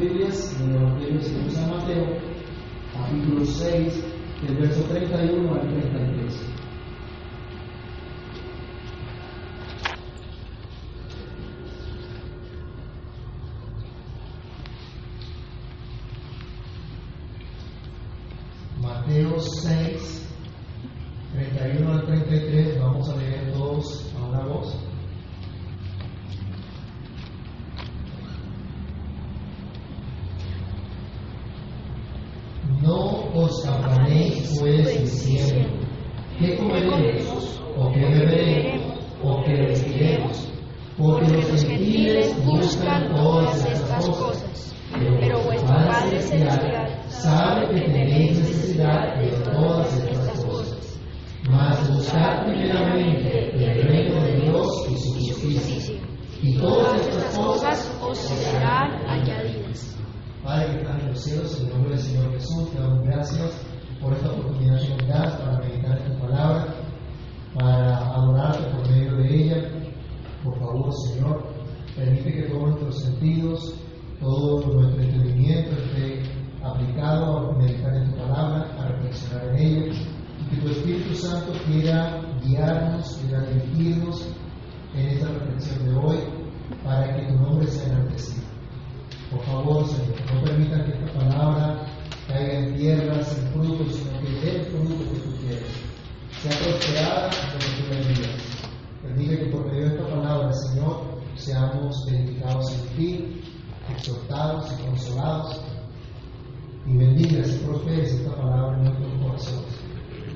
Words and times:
Biblias 0.00 0.58
en 0.58 0.70
el 0.70 0.76
Evangelio 0.76 1.20
según 1.20 1.50
San 1.50 1.70
Mateo, 1.70 2.06
capítulo 2.94 3.44
6, 3.44 4.04
del 4.46 4.56
verso 4.56 4.82
31 4.84 5.54
al 5.54 5.60
33. 5.60 6.42
Mateo 18.80 19.38
6, 19.38 20.28
31 21.34 21.92
al 21.92 22.06
33, 22.06 22.80
vamos 22.80 23.10
a 23.10 23.16
leer 23.16 23.52
todos 23.52 24.14
a 24.18 24.24
una 24.24 24.46
voz. 24.46 24.78
No 32.82 33.28
os 33.34 33.66
afanéis 33.66 34.58
pues 34.58 35.02
diciendo, 35.02 35.68
¿qué 36.38 36.56
comeremos? 36.56 37.60
¿O 37.76 37.92
qué 37.92 38.00
beberemos? 38.00 38.98
¿O 39.22 39.42
qué 39.44 39.52
vestiremos? 39.52 40.50
Porque 40.96 41.26
los 41.26 41.62
gentiles 41.62 42.34
buscan 42.42 43.14
todas 43.14 43.66
estas 43.66 44.08
cosas, 44.08 44.74
pero 44.92 45.42
vuestro 45.42 45.68
Padre 45.68 46.20
Celestial 46.22 47.02
sabe 47.08 47.68
que 47.68 47.80
tenéis 47.82 48.38
necesidad 48.38 49.14
de 49.18 49.28
todas 49.44 49.98
estas 49.98 50.44
cosas. 50.44 51.00
Mas 51.50 51.94
buscad 51.94 52.46
primeramente 52.46 53.50
el 53.52 53.82
reino 53.82 54.22
de 54.22 54.40
Dios 54.40 54.86
y 54.90 54.96
su 54.96 55.12
justicia, 55.12 56.00
y 56.42 56.56
todas 56.56 57.06
estas 57.06 57.38
cosas 57.38 57.98
os 58.00 58.16
serán 58.16 59.06
añadidas. 59.06 59.96
Padre 60.42 60.70
que 60.70 60.76
estás 60.78 61.02
en 61.02 61.08
los 61.08 61.20
cielos, 61.20 61.60
en 61.60 61.66
el 61.66 61.72
nombre 61.74 61.90
del 61.90 61.98
Señor 61.98 62.32
Jesús, 62.32 62.70
te 62.70 62.80
damos 62.80 63.04
gracias 63.04 63.66
por 64.00 64.14
esta 64.14 64.30
oportunidad 64.30 64.80
que 64.80 64.88
nos 64.88 65.08
das 65.08 65.36
para 65.36 65.58
meditar 65.58 65.98
en 65.98 66.12
tu 66.12 66.18
palabra, 66.18 66.66
para 67.58 67.96
adorarte 68.14 68.62
por 68.74 68.88
medio 68.90 69.16
de 69.16 69.34
ella. 69.34 69.70
Por 70.42 70.58
favor, 70.58 70.90
Señor, 70.94 71.46
permite 71.94 72.32
que 72.32 72.42
todos 72.44 72.62
nuestros 72.62 73.02
sentidos, 73.02 73.74
todo 74.18 74.72
nuestro 74.72 75.02
entendimiento 75.02 75.72
esté 75.72 76.22
aplicado 76.64 77.50
a 77.50 77.58
meditar 77.58 77.94
en 77.96 78.10
tu 78.10 78.16
palabra, 78.16 78.76
a 78.78 78.88
reflexionar 78.88 79.44
en 79.48 79.56
ella, 79.58 79.92
y 80.40 80.44
que 80.48 80.62
tu 80.62 80.68
Espíritu 80.68 81.14
Santo 81.16 81.52
quiera 81.70 82.20
guiarnos, 82.44 83.18
quiera 83.18 83.42
dirigirnos 83.46 84.26
en 84.96 85.06
esta 85.06 85.28
reflexión 85.28 85.84
de 85.84 85.96
hoy, 85.96 86.18
para 86.84 87.14
que 87.14 87.26
tu 87.26 87.34
nombre 87.34 87.66
sea 87.66 87.92
enaltecido. 87.92 88.42
Por 89.30 89.40
favor, 89.44 89.86
Señor, 89.86 90.16
no 90.34 90.42
permita 90.42 90.84
que 90.84 90.92
esta 90.92 91.18
palabra 91.18 91.86
caiga 92.26 92.58
en 92.58 92.76
tierra 92.76 93.22
sin 93.22 93.46
fruto, 93.48 93.84
sino 93.92 94.20
que 94.20 94.46
dé 94.46 94.56
el 94.56 94.64
fruto 94.66 94.98
que 94.98 95.20
tú 95.20 95.36
quieres. 95.40 95.68
Sea 96.42 96.50
prosperada 96.58 97.30
que 97.30 97.82
tú 97.82 97.90
bendigas. 97.90 98.40
Permite 99.02 99.38
que 99.38 99.46
por 99.46 99.66
medio 99.66 99.88
de 99.88 99.96
esta 99.96 100.08
palabra, 100.08 100.52
Señor, 100.52 101.02
seamos 101.36 102.08
edificados 102.08 102.72
en 102.72 102.96
ti, 102.96 103.42
exhortados 103.94 104.72
y 104.72 104.82
consolados. 104.84 105.60
Y 106.86 106.96
bendigas 106.96 107.48
y 107.54 107.64
prosperes 107.64 108.12
esta 108.12 108.34
palabra 108.34 108.76
en 108.78 108.84
nuestros 108.84 109.12
corazones. 109.22 109.79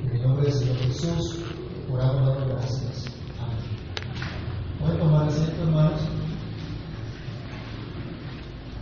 En 0.05 0.17
el 0.17 0.23
nombre 0.23 0.45
del 0.45 0.53
Señor 0.53 0.77
Jesús, 0.77 1.39
oramos 1.91 2.27
dando 2.27 2.55
gracias. 2.55 3.07
Amén. 3.41 3.57
Pueden 4.79 4.99
tomar 4.99 5.29
asiento, 5.29 5.63
hermanos. 5.63 6.01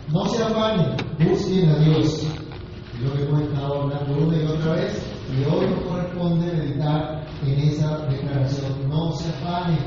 No 0.09 0.27
se 0.27 0.43
afanen, 0.43 0.97
busquen 1.21 1.71
a 1.71 1.79
Dios. 1.79 2.27
Lo 3.03 3.13
que 3.15 3.23
hemos 3.23 3.43
estado 3.43 3.83
hablando 3.83 4.27
una 4.27 4.37
y 4.37 4.47
otra 4.47 4.73
vez, 4.75 5.03
y 5.31 5.45
hoy 5.45 5.67
nos 5.71 5.85
corresponde 5.85 6.53
meditar 6.53 7.25
en 7.47 7.59
esa 7.69 7.99
declaración. 8.07 8.89
No 8.89 9.13
se 9.13 9.29
afanen, 9.31 9.79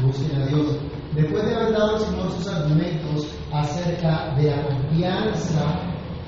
busquen 0.00 0.42
a 0.42 0.46
Dios. 0.46 0.76
Después 1.14 1.44
de 1.44 1.54
haber 1.54 1.72
dado 1.72 1.96
el 1.96 2.48
argumentos 2.48 3.26
acerca 3.52 4.34
de 4.36 4.50
la 4.50 4.62
confianza 4.62 5.80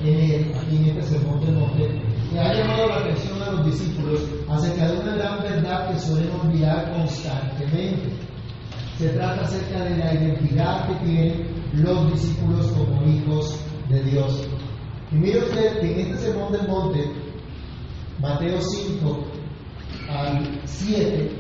en 0.03 0.21
Él, 0.21 0.55
aquí 0.57 0.77
en 0.77 0.99
este 0.99 1.19
sermón 1.19 1.41
del 1.41 1.55
monte, 1.55 2.06
que 2.31 2.39
ha 2.39 2.55
llamado 2.55 2.89
la 2.89 2.97
atención 2.97 3.43
a 3.43 3.51
los 3.53 3.67
discípulos 3.67 4.21
acerca 4.49 4.89
de 4.89 4.99
una 4.99 5.15
gran 5.17 5.43
verdad 5.43 5.91
que 5.91 5.99
suelen 5.99 6.31
olvidar 6.33 6.93
constantemente. 6.93 8.11
Se 8.99 9.09
trata 9.11 9.43
acerca 9.43 9.85
de 9.85 9.97
la 9.97 10.15
identidad 10.15 10.89
que 10.89 11.05
tienen 11.05 11.47
los 11.75 12.13
discípulos 12.13 12.67
como 12.69 13.03
hijos 13.05 13.61
de 13.89 14.03
Dios. 14.05 14.49
Y 15.13 15.17
mire 15.17 15.39
usted 15.39 15.81
que 15.81 15.93
en 15.93 16.01
este 16.01 16.27
sermón 16.27 16.53
del 16.53 16.67
monte, 16.67 17.05
Mateo 18.19 18.61
5 18.61 19.25
al 20.09 20.61
7, 20.65 21.31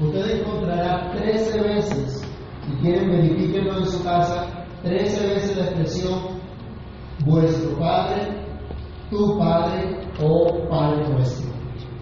usted 0.00 0.40
encontrará 0.40 1.10
13 1.12 1.60
veces, 1.60 2.22
si 2.66 2.72
quieren 2.82 3.10
verifíquenlo 3.10 3.78
en 3.78 3.86
su 3.86 4.04
casa, 4.04 4.66
13 4.82 5.26
veces 5.26 5.56
la 5.56 5.64
expresión 5.64 6.36
vuestro 7.24 7.78
Padre, 7.78 8.45
tu 9.10 9.38
Padre 9.38 10.00
o 10.20 10.68
Padre 10.68 11.08
nuestro, 11.08 11.50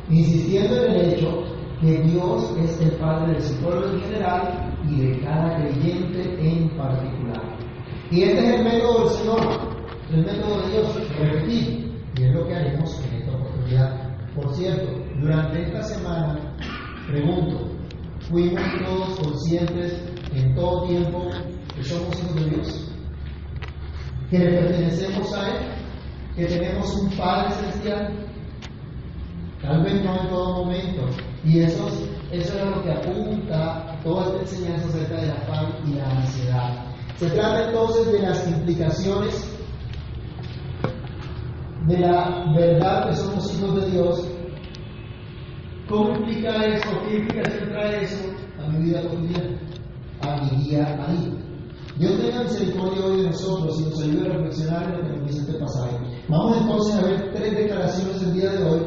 insistiendo 0.09 0.87
en 0.87 0.93
el 0.93 1.13
hecho 1.13 1.45
que 1.81 1.99
Dios 2.03 2.55
es 2.63 2.81
el 2.81 2.93
Padre 2.93 3.35
de 3.35 3.41
su 3.41 3.57
pueblo 3.63 3.91
en 3.93 4.01
general 4.01 4.75
y 4.89 5.01
de 5.01 5.21
cada 5.21 5.57
creyente 5.57 6.23
en 6.41 6.69
particular. 6.77 7.43
Y 8.11 8.23
este 8.23 8.39
es 8.39 8.55
el 8.55 8.65
método 8.65 9.01
del 9.01 9.09
Señor, 9.09 9.41
el 10.13 10.25
método 10.25 10.63
de 10.63 10.71
Dios, 10.71 11.19
repetir. 11.19 11.85
Y 12.17 12.23
es 12.23 12.33
lo 12.33 12.47
que 12.47 12.55
haremos 12.55 13.05
en 13.05 13.21
esta 13.21 13.37
oportunidad. 13.37 14.17
Por 14.35 14.55
cierto, 14.55 14.89
durante 15.21 15.63
esta 15.63 15.83
semana, 15.83 16.39
pregunto, 17.09 17.69
¿fuimos 18.21 18.63
todos 18.85 19.19
conscientes 19.21 20.01
en 20.33 20.55
todo 20.55 20.87
tiempo 20.87 21.29
que 21.75 21.83
somos 21.83 22.23
hijos 22.23 22.35
de 22.37 22.51
Dios? 22.51 22.93
¿Que 24.31 24.39
le 24.39 24.59
pertenecemos 24.61 25.33
a 25.35 25.49
Él? 25.49 25.84
¿Que 26.37 26.47
tenemos 26.47 26.93
un 26.97 27.11
Padre 27.11 27.55
celestial? 27.55 28.27
Tal 29.62 29.83
vez 29.84 30.05
no 30.05 30.21
en 30.21 30.28
todo 30.28 30.65
momento. 30.65 31.03
Y 31.45 31.61
eso, 31.61 31.87
eso 32.33 32.59
es 32.59 32.65
lo 32.65 32.83
que 32.83 32.91
apunta 32.91 33.99
toda 34.03 34.27
esta 34.27 34.41
enseñanza 34.41 34.89
acerca 34.89 35.21
del 35.21 35.31
afán 35.31 35.67
y 35.87 35.94
la 35.94 36.11
ansiedad. 36.11 36.84
Se 37.17 37.31
trata 37.31 37.69
entonces 37.69 38.12
de 38.12 38.19
las 38.21 38.49
implicaciones 38.49 39.59
de 41.87 41.99
la 41.99 42.53
verdad 42.56 43.09
que 43.09 43.17
somos 43.17 43.55
hijos 43.55 43.81
de 43.81 43.91
Dios. 43.91 44.28
¿Cómo 45.89 46.17
implica 46.17 46.65
eso? 46.67 46.89
¿Qué 47.06 47.19
implicación 47.19 47.69
trae 47.69 48.03
eso 48.03 48.25
a 48.59 48.69
mi 48.71 48.87
vida 48.87 49.03
cotidiana? 49.03 49.61
A 50.23 50.43
mi 50.43 50.65
día 50.65 50.87
a 50.87 51.12
día. 51.12 51.33
Dios 51.97 52.21
tenga 52.21 52.43
misericordia 52.43 53.05
hoy 53.05 53.23
de 53.23 53.31
nosotros 53.31 53.81
y 53.81 53.84
nos 53.84 54.03
ayude 54.03 54.28
a 54.28 54.33
reflexionar 54.33 54.83
en 54.83 54.91
lo 54.91 55.03
que 55.03 55.17
nos 55.17 55.27
dice 55.28 55.41
este 55.43 55.59
pasaje. 55.61 56.14
Vamos 56.29 56.57
entonces 56.57 56.95
a 56.95 57.03
ver 57.03 57.33
tres 57.35 57.55
declaraciones 57.55 58.23
el 58.23 58.33
día 58.33 58.51
de 58.51 58.65
hoy 58.65 58.81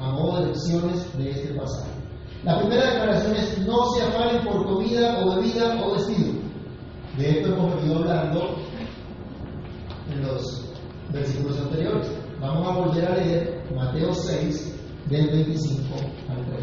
a 0.00 0.10
modo 0.10 0.40
de 0.40 0.46
lecciones 0.46 1.16
de 1.16 1.30
este 1.30 1.54
pasaje. 1.54 1.90
La 2.42 2.58
primera 2.58 2.90
declaración 2.90 3.36
es 3.36 3.58
no 3.66 3.86
se 3.90 4.02
afanen 4.02 4.44
por 4.44 4.66
comida 4.66 5.24
o 5.24 5.36
bebida 5.36 5.80
o 5.82 5.92
vestido. 5.92 6.32
De 7.16 7.30
esto 7.30 7.54
hemos 7.54 7.76
venido 7.76 7.98
hablando 8.00 8.56
en 10.10 10.22
los 10.26 10.64
versículos 11.12 11.60
anteriores. 11.60 12.10
Vamos 12.40 12.68
a 12.68 12.72
volver 12.72 13.04
a 13.06 13.16
leer 13.16 13.64
Mateo 13.74 14.12
6, 14.12 14.74
del 15.08 15.30
25 15.30 15.94
al 16.28 16.44
30. 16.44 16.53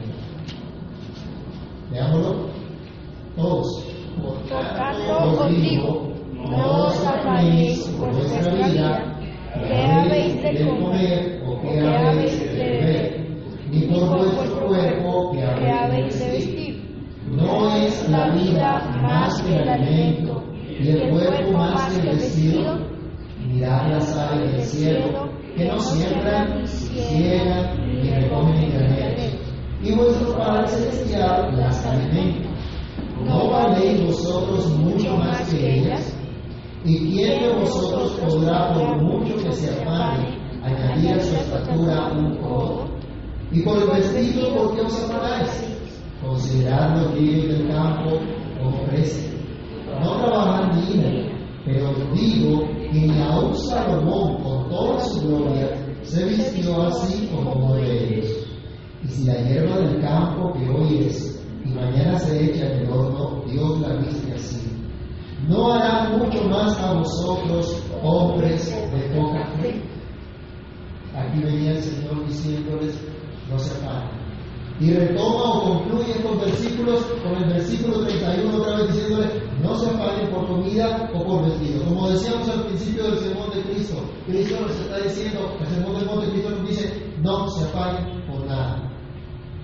Decíamos 82.11 82.49
al 82.49 82.65
principio 82.65 83.03
del 83.05 83.19
sermón 83.19 83.51
de 83.51 83.61
Cristo, 83.61 84.03
Cristo 84.25 84.59
nos 84.59 84.71
está 84.71 84.97
diciendo, 84.97 85.55
el 85.61 85.67
sermón 85.67 85.95
del 85.95 86.05
monte 86.07 86.29
Cristo 86.31 86.49
nos 86.49 86.67
dice, 86.67 87.13
no 87.21 87.49
se 87.49 87.63
afanen 87.63 88.27
por 88.27 88.45
nada. 88.45 88.91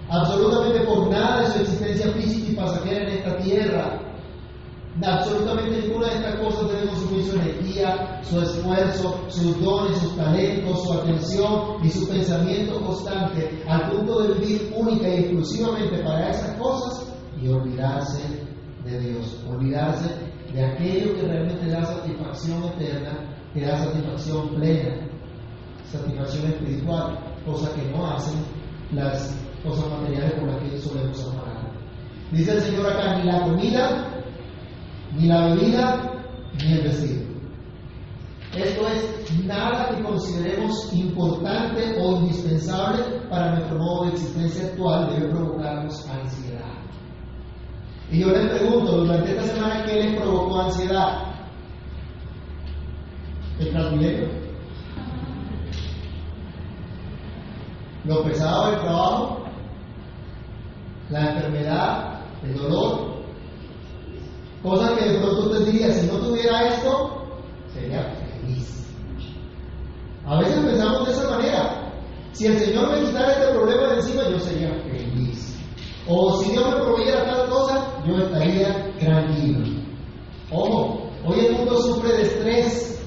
Absolutamente 0.09 0.79
por 0.85 1.09
nada 1.09 1.41
de 1.41 1.47
su 1.47 1.59
existencia 1.59 2.09
física 2.13 2.49
y 2.49 2.55
pasajera 2.55 3.03
en 3.03 3.17
esta 3.17 3.37
tierra. 3.39 3.99
Absolutamente 5.03 5.87
ninguna 5.87 6.07
de 6.07 6.15
estas 6.15 6.35
cosas 6.35 6.71
debemos 6.71 6.99
subir 6.99 7.25
su 7.25 7.35
energía, 7.35 8.21
su 8.23 8.41
esfuerzo, 8.41 9.19
sus 9.27 9.61
dones, 9.61 9.97
sus 9.97 10.15
talentos, 10.15 10.83
su 10.83 10.93
atención 10.93 11.61
y 11.83 11.89
su 11.89 12.07
pensamiento 12.07 12.79
constante 12.79 13.61
al 13.67 13.91
punto 13.91 14.23
de 14.23 14.33
vivir 14.35 14.73
única 14.73 15.09
y 15.09 15.19
exclusivamente 15.19 15.97
para 15.97 16.29
esas 16.29 16.55
cosas 16.57 17.13
y 17.41 17.49
olvidarse 17.49 18.21
de 18.85 18.99
Dios, 19.01 19.37
olvidarse 19.49 20.26
de 20.53 20.63
aquello 20.63 21.15
que 21.15 21.21
realmente 21.27 21.69
da 21.69 21.83
satisfacción 21.83 22.63
eterna, 22.65 23.19
que 23.53 23.65
da 23.65 23.77
satisfacción 23.77 24.49
plena, 24.55 25.07
satisfacción 25.91 26.51
espiritual, 26.51 27.19
cosa 27.45 27.73
que 27.73 27.83
no 27.91 28.07
hacen 28.11 28.39
las 28.91 29.35
cosas 29.63 29.89
materiales 29.89 30.33
por 30.33 30.49
las 30.49 30.57
que 30.63 30.77
solemos 30.77 31.27
amparar. 31.27 31.71
Dice 32.31 32.53
el 32.53 32.61
Señor 32.61 32.87
acá, 32.87 33.17
ni 33.17 33.31
la 33.31 33.41
comida, 33.41 34.07
ni 35.15 35.27
la 35.27 35.47
bebida, 35.47 36.13
ni 36.61 36.73
el 36.73 36.83
vestido. 36.83 37.27
Esto 38.55 38.87
es 38.87 39.45
nada 39.45 39.89
que 39.89 40.03
consideremos 40.03 40.91
importante 40.93 41.95
o 42.01 42.17
indispensable 42.21 43.03
para 43.29 43.55
nuestro 43.55 43.77
modo 43.77 44.05
de 44.05 44.11
existencia 44.13 44.65
actual, 44.67 45.13
debe 45.13 45.29
provocarnos 45.29 46.07
ansiedad. 46.09 46.46
Y 48.09 48.19
yo 48.19 48.29
les 48.29 48.49
pregunto, 48.51 48.91
durante 49.03 49.31
esta 49.31 49.53
semana, 49.53 49.85
¿qué 49.85 50.03
les 50.03 50.15
provocó 50.19 50.61
ansiedad? 50.61 51.23
¿El 53.59 53.71
Transmilenio? 53.71 54.27
¿Lo 58.05 58.23
pesado 58.23 58.71
del 58.71 58.79
trabajo? 58.79 59.43
¿La 61.09 61.31
enfermedad? 61.31 62.21
¿El 62.43 62.55
dolor? 62.55 63.17
Cosa 64.63 64.95
que 64.95 65.09
de 65.09 65.19
pronto 65.19 65.49
usted 65.49 65.65
diría, 65.65 65.91
si 65.91 66.07
no 66.07 66.17
tuviera 66.19 66.67
esto, 66.67 67.25
sería 67.73 68.03
feliz. 68.03 68.87
A 70.25 70.39
veces 70.39 70.63
pensamos 70.63 71.05
de 71.07 71.11
esa 71.11 71.29
manera. 71.29 71.91
Si 72.31 72.45
el 72.45 72.57
Señor 72.59 72.91
me 72.91 73.05
quitara 73.05 73.33
este 73.33 73.53
problema 73.53 73.87
de 73.87 73.95
encima, 73.95 74.23
yo 74.29 74.39
sería 74.39 74.69
feliz. 74.83 75.57
O 76.07 76.41
si 76.41 76.51
Dios 76.51 76.65
me 76.69 76.75
proveyera 76.83 77.25
tal 77.25 77.49
cosa, 77.49 77.85
yo 78.07 78.17
estaría 78.17 78.93
tranquilo. 78.99 79.59
Ojo, 80.51 81.09
hoy 81.25 81.45
el 81.45 81.53
mundo 81.53 81.81
sufre 81.81 82.13
de 82.13 82.21
estrés. 82.23 83.05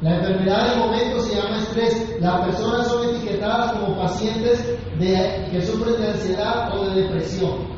La 0.00 0.16
enfermedad 0.16 0.70
del 0.70 0.78
momento 0.78 1.20
se 1.20 1.36
llama 1.36 1.58
estrés. 1.58 2.16
Las 2.20 2.46
personas 2.46 2.88
son 2.88 3.08
etiquetadas 3.10 3.72
como 3.72 3.96
pacientes 3.96 4.78
que 4.98 5.62
sufren 5.62 6.00
de 6.00 6.08
ansiedad 6.08 6.78
o 6.78 6.88
de 6.88 7.02
depresión. 7.02 7.70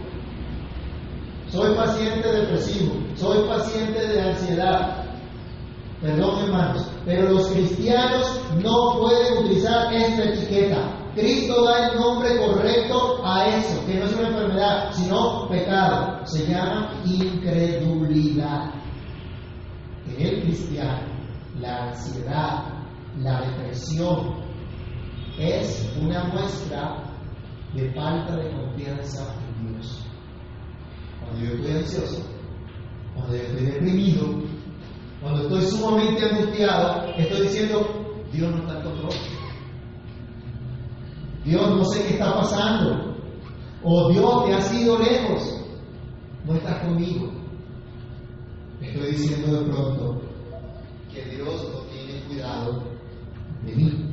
Soy 1.49 1.75
paciente 1.75 2.33
depresivo, 2.33 2.95
soy 3.15 3.47
paciente 3.47 4.07
de 4.07 4.23
ansiedad. 4.23 5.05
Perdón, 6.01 6.45
hermanos, 6.47 6.87
pero 7.05 7.29
los 7.31 7.49
cristianos 7.49 8.41
no 8.63 8.99
pueden 8.99 9.39
utilizar 9.39 9.93
esta 9.93 10.25
etiqueta. 10.25 11.02
Cristo 11.15 11.65
da 11.65 11.89
el 11.89 12.01
nombre 12.01 12.39
correcto 12.39 13.21
a 13.25 13.47
eso, 13.49 13.85
que 13.85 13.95
no 13.95 14.07
es 14.07 14.15
una 14.15 14.29
enfermedad, 14.29 14.93
sino 14.93 15.47
pecado. 15.49 16.25
Se 16.25 16.47
llama 16.47 17.03
incredulidad. 17.05 18.73
En 20.07 20.27
el 20.27 20.43
cristiano, 20.43 21.07
la 21.61 21.89
ansiedad, 21.89 22.65
la 23.19 23.41
depresión, 23.43 24.43
es 25.39 25.93
una 26.01 26.25
muestra 26.25 27.05
de 27.75 27.93
falta 27.93 28.37
de 28.37 28.51
confianza 28.51 29.35
en 29.59 29.75
Dios. 29.75 30.07
Cuando 31.21 31.45
yo 31.45 31.55
estoy 31.55 31.73
ansioso, 31.73 32.27
cuando 33.15 33.37
yo 33.37 33.43
estoy 33.43 33.67
deprimido, 33.67 34.43
cuando 35.21 35.43
estoy 35.43 35.63
sumamente 35.63 36.25
angustiado, 36.25 37.05
estoy 37.17 37.43
diciendo, 37.43 37.87
Dios 38.33 38.51
no 38.51 38.59
está 38.63 38.79
en 38.79 38.83
control. 38.83 39.42
Dios 41.45 41.71
no 41.71 41.85
sé 41.85 42.03
qué 42.05 42.15
está 42.15 42.35
pasando. 42.35 43.15
O 43.83 44.11
Dios 44.11 44.45
te 44.47 44.55
ha 44.55 44.61
sido 44.61 44.99
lejos. 44.99 45.61
No 46.45 46.55
estás 46.55 46.85
conmigo. 46.85 47.31
Estoy 48.81 49.13
diciendo 49.13 49.61
de 49.61 49.71
pronto 49.71 50.23
que 51.13 51.25
Dios 51.25 51.69
no 51.73 51.81
tiene 51.83 52.21
cuidado 52.25 52.83
de 53.65 53.75
mí. 53.75 54.13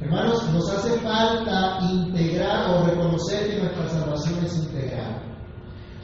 Hermanos, 0.00 0.52
nos 0.52 0.70
hace 0.70 0.98
falta 1.00 1.78
integrar 1.90 2.70
o 2.70 2.86
reconocer 2.86 3.50
que 3.50 3.62
nuestra 3.62 3.88
salvación 3.88 4.44
es 4.44 4.56
integral. 4.58 5.22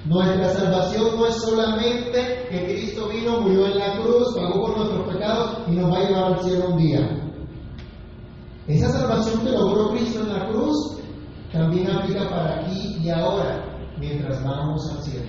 Nuestra 0.05 0.49
salvación 0.49 1.17
no 1.17 1.27
es 1.27 1.35
solamente 1.37 2.49
que 2.51 2.65
Cristo 2.65 3.09
vino, 3.09 3.41
murió 3.41 3.67
en 3.67 3.79
la 3.79 3.99
cruz, 3.99 4.35
pagó 4.35 4.67
por 4.67 4.77
nuestros 4.79 5.15
pecados 5.15 5.59
y 5.69 5.73
nos 5.73 5.93
va 5.93 5.99
a 5.99 6.05
llevar 6.05 6.25
al 6.33 6.41
cielo 6.41 6.71
un 6.71 6.79
día. 6.79 7.22
Esa 8.69 8.91
salvación 8.91 9.41
que 9.41 9.51
logró 9.51 9.91
Cristo 9.91 10.21
en 10.21 10.39
la 10.39 10.49
cruz 10.49 10.99
también 11.53 11.91
aplica 11.91 12.29
para 12.31 12.61
aquí 12.61 12.97
y 13.03 13.11
ahora, 13.11 13.65
mientras 13.99 14.43
vamos 14.45 14.89
al 14.91 15.03
cielo, 15.03 15.27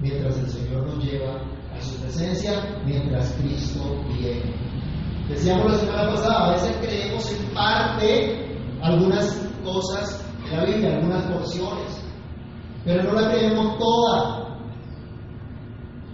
mientras 0.00 0.38
el 0.38 0.48
Señor 0.48 0.86
nos 0.86 1.02
lleva 1.02 1.40
a 1.74 1.80
su 1.80 1.96
presencia, 2.00 2.80
mientras 2.84 3.32
Cristo 3.40 3.80
viene. 4.08 4.54
Decíamos 5.28 5.72
la 5.72 5.78
semana 5.78 6.10
pasada, 6.10 6.46
a 6.46 6.52
veces 6.52 6.76
creemos 6.80 7.32
en 7.32 7.54
parte 7.54 8.58
algunas 8.82 9.50
cosas 9.64 10.24
de 10.44 10.56
la 10.56 10.64
Biblia, 10.64 10.96
algunas 10.96 11.24
porciones, 11.24 12.04
pero 12.84 13.02
no 13.02 13.20
la 13.20 13.30
creemos 13.30 13.78
toda. 13.78 14.58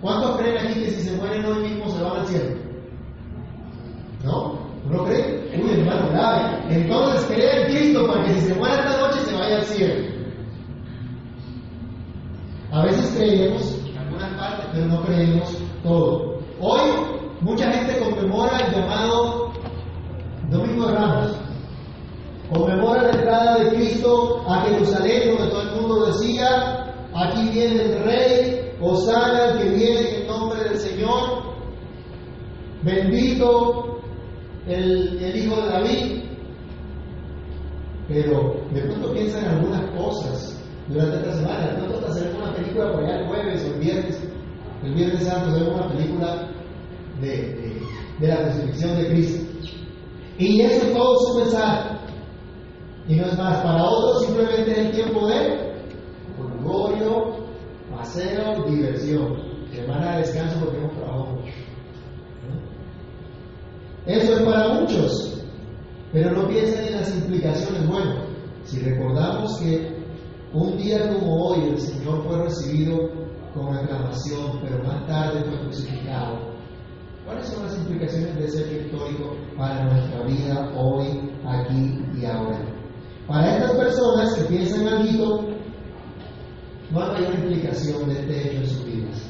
¿Cuántos 0.01 0.37
creen 0.37 0.59
aquí 0.59 0.81
que 0.81 0.91
si 0.91 1.03
se 1.03 1.17
mueren 1.17 1.45
hoy 1.47 1.69
mismo 1.69 1.89
se 1.89 2.03
van 2.03 2.21
al 2.21 2.27
cielo? 2.27 2.57
¿No? 4.25 4.64
¿No 4.91 5.05
cree? 5.05 5.51
Uy, 5.63 5.81
hermano, 5.81 6.11
grave. 6.11 6.75
Entonces 6.75 7.25
cree 7.27 7.63
en 7.63 7.75
Cristo 7.75 8.07
para 8.07 8.25
que 8.25 8.35
si 8.35 8.41
se 8.41 8.55
muere 8.55 8.75
esta 8.75 8.99
noche 8.99 9.21
se 9.21 9.35
vaya 9.35 9.57
al 9.57 9.65
cielo. 9.65 10.15
A 12.71 12.83
veces 12.85 13.15
creemos 13.17 13.81
en 13.89 13.97
algunas 13.97 14.35
partes, 14.39 14.67
pero 14.73 14.87
no 14.87 15.03
creemos 15.05 15.59
todo. 15.83 16.39
Hoy 16.61 16.91
mucha 17.41 17.73
gente 17.73 17.99
conmemora 17.99 18.59
el 18.59 18.75
llamado 18.75 19.53
Domingo 20.51 20.87
de 20.87 20.95
Ramos. 20.95 21.37
Conmemora 22.53 23.03
la 23.03 23.11
entrada 23.11 23.59
de 23.59 23.71
Cristo 23.71 24.45
a 24.47 24.63
Jerusalén, 24.63 25.37
donde 25.37 25.51
todo 25.51 25.63
el 25.63 25.81
mundo 25.81 26.07
decía, 26.07 26.95
aquí 27.15 27.49
viene 27.51 27.83
el 27.83 28.05
Rey, 28.05 28.73
Osana, 28.81 29.45
el 29.47 29.59
que 29.59 29.69
viene 29.71 30.01
en 30.01 30.21
el 30.23 30.27
nombre 30.27 30.63
del 30.63 30.77
Señor, 30.77 31.43
bendito 32.83 33.94
el, 34.67 35.37
Hijo 35.37 35.61
de 35.61 35.69
David. 35.69 36.23
Pero 38.09 38.57
de 38.73 38.83
pronto 38.83 39.13
piensa 39.13 39.41
en 39.41 39.47
algunas 39.47 39.91
cosas 39.99 40.63
durante 40.89 41.17
esta 41.17 41.33
semana. 41.35 41.67
De 41.69 41.75
pronto 41.79 42.07
hasta 42.07 42.37
una 42.37 42.55
película 42.55 42.93
por 42.93 43.05
allá 43.05 43.21
el 43.21 43.27
jueves 43.27 43.65
o 43.65 43.75
el 43.75 43.81
viernes. 43.81 44.21
El 44.83 44.95
viernes 44.95 45.25
santo 45.25 45.53
vemos 45.53 45.75
una 45.75 45.89
película 45.89 46.49
de, 47.21 47.81
de, 48.21 48.29
la 48.29 48.37
resurrección 48.37 48.97
de 48.97 49.09
Cristo. 49.09 49.45
Y 50.39 50.61
eso 50.61 50.87
es 50.87 50.93
todo 50.93 51.19
su 51.21 51.39
mensaje. 51.39 51.91
Y 53.09 53.17
no 53.17 53.27
es 53.27 53.39
más, 53.39 53.63
para 53.63 53.85
otros 53.85 54.25
simplemente 54.25 54.71
es 54.73 54.79
el 54.79 54.93
tiempo 54.93 55.27
de 55.27 55.75
orgullo, 56.39 57.37
paseo, 57.95 58.65
diversión. 58.69 59.55
Semana 59.73 60.13
de 60.13 60.19
descanso 60.19 60.61
porque 60.61 60.79
hemos 60.79 60.93
trabajado 60.93 61.27
mucho. 61.27 61.53
Eso 64.07 64.35
es 64.35 64.43
para 64.43 64.75
muchos, 64.75 65.43
pero 66.13 66.33
no 66.33 66.49
piensen 66.49 66.87
en 66.87 67.01
las 67.01 67.15
implicaciones. 67.15 67.87
Bueno, 67.89 68.15
si 68.65 68.81
recordamos 68.81 69.59
que 69.59 69.95
un 70.53 70.77
día 70.77 71.09
como 71.09 71.47
hoy 71.47 71.71
el 71.71 71.81
Señor 71.81 72.23
fue 72.27 72.43
recibido 72.43 73.11
con 73.55 73.75
aclamación, 73.75 74.61
pero 74.63 74.85
más 74.85 75.07
tarde 75.07 75.43
fue 75.45 75.61
crucificado, 75.61 76.39
¿cuáles 77.25 77.47
son 77.47 77.63
las 77.65 77.77
implicaciones 77.79 78.37
de 78.37 78.45
ese 78.45 78.65
hecho 78.65 78.87
histórico 78.87 79.37
para 79.57 79.85
nuestra 79.85 80.23
vida 80.25 80.73
hoy, 80.77 81.31
aquí 81.47 82.05
y 82.21 82.25
ahora. 82.27 82.59
Para 83.27 83.57
estas 83.57 83.73
personas 83.73 84.35
que 84.35 84.45
piensan 84.45 84.87
algo, 84.87 85.45
no 86.91 87.03
hay 87.03 87.13
mayor 87.13 87.35
implicación 87.35 88.09
de 88.09 88.21
este 88.21 88.49
hecho 88.49 88.61
en 88.61 88.67
sus 88.67 88.85
vidas. 88.85 89.23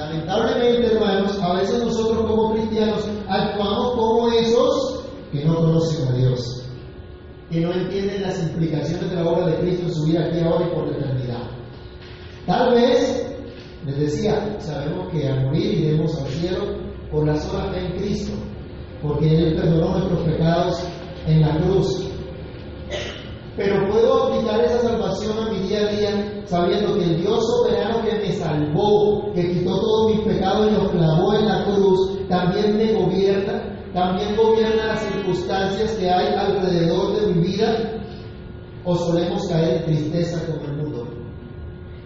Lamentablemente, 0.00 0.94
hermanos, 0.94 1.38
a 1.42 1.56
veces 1.56 1.84
nosotros 1.84 2.26
como 2.26 2.54
cristianos 2.54 3.06
actuamos 3.28 3.92
como 3.96 4.32
esos 4.32 5.04
que 5.30 5.44
no 5.44 5.56
conocen 5.56 6.08
a 6.08 6.12
Dios, 6.12 6.64
que 7.50 7.60
no 7.60 7.70
entienden 7.70 8.22
las 8.22 8.42
implicaciones 8.42 9.10
de 9.10 9.16
la 9.16 9.28
obra 9.28 9.48
de 9.48 9.56
Cristo 9.58 9.86
en 9.86 9.94
su 9.94 10.04
vida 10.04 10.24
aquí 10.24 10.40
ahora 10.40 10.66
y 10.66 10.74
por 10.74 10.88
la 10.88 10.96
eternidad. 10.96 11.42
Tal 12.46 12.74
vez, 12.74 13.26
les 13.84 13.98
decía, 13.98 14.56
sabemos 14.58 15.12
que 15.12 15.28
al 15.28 15.44
morir 15.44 15.80
iremos 15.80 16.18
al 16.18 16.28
cielo 16.28 16.78
por 17.12 17.26
la 17.26 17.36
sola 17.36 17.70
fe 17.70 17.84
en 17.84 17.92
Cristo, 17.98 18.32
porque 19.02 19.36
Él 19.36 19.56
perdonó 19.56 19.98
nuestros 19.98 20.20
pecados 20.20 20.82
en 21.26 21.42
la 21.42 21.58
cruz. 21.58 22.09
Pero 23.56 23.90
puedo 23.90 24.24
aplicar 24.24 24.60
esa 24.60 24.80
salvación 24.80 25.38
a 25.38 25.50
mi 25.50 25.58
día 25.66 25.80
a 25.80 25.92
día 25.92 26.42
sabiendo 26.46 26.94
que 26.94 27.04
el 27.04 27.20
Dios 27.20 27.44
soberano 27.46 28.02
que 28.04 28.18
me 28.18 28.32
salvó, 28.32 29.32
que 29.34 29.52
quitó 29.52 29.80
todos 29.80 30.14
mis 30.14 30.24
pecados 30.24 30.68
y 30.68 30.74
los 30.74 30.90
clavó 30.90 31.34
en 31.34 31.46
la 31.46 31.64
cruz, 31.64 32.28
también 32.28 32.76
me 32.76 32.92
gobierna, 32.92 33.62
también 33.92 34.36
gobierna 34.36 34.86
las 34.86 35.02
circunstancias 35.02 35.92
que 35.92 36.08
hay 36.08 36.34
alrededor 36.34 37.20
de 37.20 37.34
mi 37.34 37.48
vida, 37.48 38.00
o 38.84 38.96
solemos 38.96 39.46
caer 39.48 39.78
en 39.78 39.84
tristeza 39.84 40.46
como 40.46 40.64
el 40.66 40.76
mundo, 40.76 41.08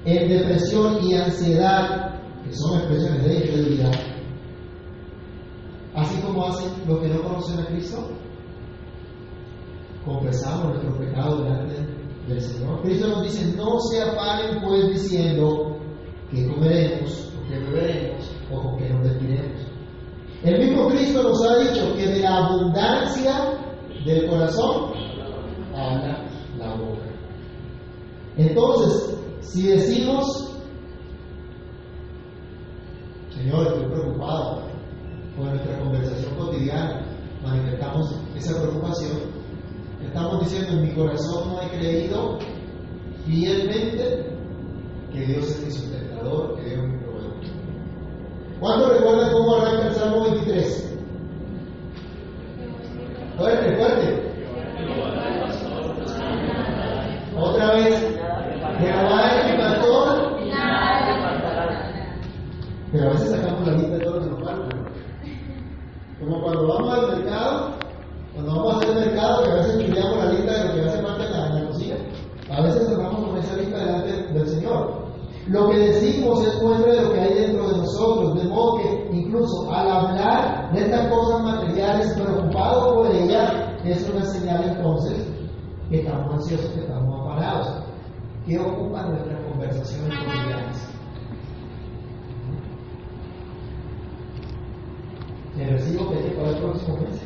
en 0.05 0.29
depresión 0.29 0.99
y 1.03 1.15
ansiedad, 1.15 2.21
que 2.43 2.55
son 2.55 2.79
expresiones 2.79 3.25
de 3.25 3.35
incredulidad, 3.35 3.93
así 5.95 6.21
como 6.23 6.47
hacen 6.47 6.71
los 6.89 6.99
que 7.01 7.09
no 7.09 7.23
conocen 7.23 7.61
a 7.61 7.67
Cristo 7.67 8.09
confesamos 10.05 10.75
nuestro 10.75 10.99
pecado 10.99 11.43
delante 11.43 11.75
del 12.29 12.41
Señor. 12.41 12.83
Cristo 12.83 13.09
nos 13.09 13.23
dice, 13.23 13.57
no 13.57 13.79
se 13.81 14.03
afanen 14.03 14.63
pues 14.63 14.89
diciendo 14.89 15.77
que 16.31 16.47
comeremos, 16.49 17.33
o 17.39 17.49
que 17.49 17.59
beberemos, 17.59 18.31
o 18.53 18.77
que 18.77 18.89
nos 18.91 19.03
vestiremos. 19.03 19.61
El 20.43 20.59
mismo 20.59 20.89
Cristo 20.89 21.23
nos 21.23 21.43
ha 21.43 21.57
dicho 21.59 21.95
que 21.97 22.07
de 22.07 22.21
la 22.21 22.37
abundancia 22.37 23.59
del 24.05 24.29
corazón 24.29 24.93
habla 25.75 26.25
la 26.59 26.75
boca. 26.75 27.01
Entonces, 28.37 29.17
si 29.41 29.69
decimos, 29.69 30.55
Señor, 33.31 33.67
estoy 33.67 33.87
preocupado 33.87 34.63
por 35.37 35.47
nuestra 35.47 35.79
conversación 35.79 36.35
cotidiana, 36.37 37.07
manifestamos 37.43 38.15
esa 38.37 38.61
preocupación, 38.61 39.19
Estamos 40.07 40.41
diciendo, 40.41 40.73
en 40.73 40.83
mi 40.83 40.95
corazón 40.95 41.49
no 41.49 41.63
he 41.63 41.69
creído 41.71 42.39
fielmente 43.27 44.37
que 45.13 45.21
Dios 45.21 45.49
es 45.49 45.65
mi 45.65 45.71
sustentador, 45.71 46.57
que 46.57 46.63
Dios 46.63 46.79
es 46.79 46.89
mi 46.89 46.99
proveedor. 46.99 47.33
¿Cuántos 48.61 48.93
recuerdan 48.93 49.33
cómo 49.33 49.57
arranca 49.57 49.89
el 49.89 49.95
Salmo 49.95 50.25
23? 50.25 50.99
Fuerte, 53.37 53.77
fuerte. 53.77 54.35
Otra 57.37 57.75
vez. 57.75 58.01
Jehová 58.79 59.31
es 59.31 59.51
mi 59.51 59.59
pastor. 59.59 60.37
Pero 62.93 63.09
a 63.09 63.13
veces 63.13 63.31
sacamos 63.31 63.67
la 63.67 63.75
lista 63.75 63.97
de 63.97 64.05
todo 64.05 64.15
lo 64.15 64.21
que 64.21 64.31
nos 64.31 64.45
falta. 64.45 64.77
Como 66.21 66.43
cuando 66.43 66.69
vamos 66.69 66.99
al 66.99 67.19
mercado 67.19 67.75
cuando 68.35 68.53
vamos 68.53 68.75
a 68.75 68.79
hacer 68.79 68.97
el 68.97 69.07
mercado, 69.07 69.45
que 69.45 69.51
a 69.51 69.55
veces 69.55 69.75
estudiamos 69.77 70.17
la 70.19 70.33
lista 70.33 70.53
de 70.53 70.65
lo 70.65 70.75
que 70.75 70.89
hace 70.89 71.03
falta 71.03 71.25
en 71.25 71.33
la, 71.33 71.47
en 71.47 71.55
la 71.55 71.71
cocina, 71.71 71.97
a 72.51 72.63
veces 72.63 72.89
cerramos 72.89 73.29
con 73.29 73.39
esa 73.39 73.57
lista 73.57 73.79
delante 73.79 74.33
del 74.33 74.49
Señor. 74.49 75.05
Lo 75.47 75.69
que 75.69 75.79
decimos 75.79 76.47
es 76.47 76.63
muestra 76.63 76.93
de 76.95 77.03
lo 77.03 77.13
que 77.13 77.21
hay 77.21 77.35
dentro 77.35 77.69
de 77.69 77.79
nosotros, 77.79 78.43
de 78.43 78.49
modo 78.49 78.79
que 78.79 79.09
incluso 79.45 79.73
al 79.73 79.91
hablar 79.91 80.73
de 80.73 80.81
estas 80.81 81.09
cosas 81.09 81.43
materiales, 81.43 82.15
preocupados 82.15 82.95
por 82.95 83.15
ellas, 83.15 83.53
es 83.85 84.09
una 84.09 84.25
señal 84.25 84.65
entonces 84.65 85.27
que 85.91 86.01
estamos 86.01 86.35
ansiosos, 86.35 86.71
que 86.71 86.81
estamos 86.81 87.21
apagados. 87.21 87.83
¿Qué 88.47 88.59
ocupan 88.59 89.11
nuestras 89.11 89.41
conversaciones 89.45 90.19
cotidianas? 90.19 90.89
El 95.59 95.71
recibo 95.71 96.11
que 96.11 96.17
para 96.17 96.51
el 96.51 96.57
próximo 96.57 96.97
mes 96.97 97.23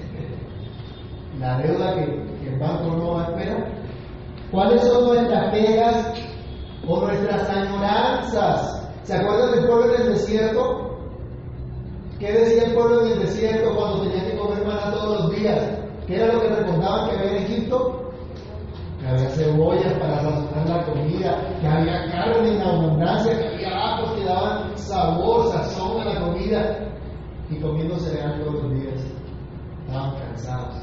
la 1.41 1.59
deuda 1.59 1.95
que, 1.95 2.49
el 2.49 2.59
banco 2.59 2.97
no 2.97 3.23
espera? 3.23 3.69
¿Cuáles 4.51 4.83
son 4.83 5.07
nuestras 5.07 5.53
quejas 5.53 6.15
o 6.87 7.01
nuestras 7.01 7.49
añoranzas? 7.51 8.89
¿Se 9.05 9.15
acuerdan 9.15 9.53
del 9.53 9.67
pueblo 9.67 9.95
en 9.95 10.03
el 10.03 10.09
desierto? 10.15 10.88
¿Qué 12.19 12.33
decía 12.33 12.65
el 12.65 12.75
pueblo 12.75 13.07
en 13.07 13.13
el 13.13 13.19
desierto 13.21 13.77
cuando 13.77 14.03
tenía 14.03 14.25
que 14.25 14.37
comer 14.37 14.67
maná 14.67 14.91
todos 14.91 15.21
los 15.21 15.37
días? 15.37 15.61
¿Qué 16.07 16.17
era 16.17 16.33
lo 16.33 16.41
que 16.41 16.49
recordaban 16.49 17.09
que 17.09 17.17
había 17.17 17.31
en 17.31 17.45
Egipto? 17.45 18.13
Que 19.01 19.07
había 19.07 19.29
cebollas 19.31 19.93
para 20.01 20.21
sazonar 20.23 20.69
la 20.69 20.85
comida, 20.87 21.39
que 21.61 21.67
había 21.69 22.11
carne 22.11 22.57
en 22.57 22.63
abundancia, 22.63 23.39
que 23.39 23.47
había 23.55 23.95
ajos 23.95 24.13
que 24.13 24.25
daban 24.25 24.77
sabor, 24.77 25.53
sazón 25.53 26.01
a 26.01 26.05
la 26.07 26.21
comida, 26.21 26.79
y 27.51 27.61
comiendo 27.61 27.97
cereal 28.01 28.41
todos 28.41 28.65
los 28.65 28.75
días. 28.75 29.01
Estaban 29.87 30.17
cansados. 30.17 30.75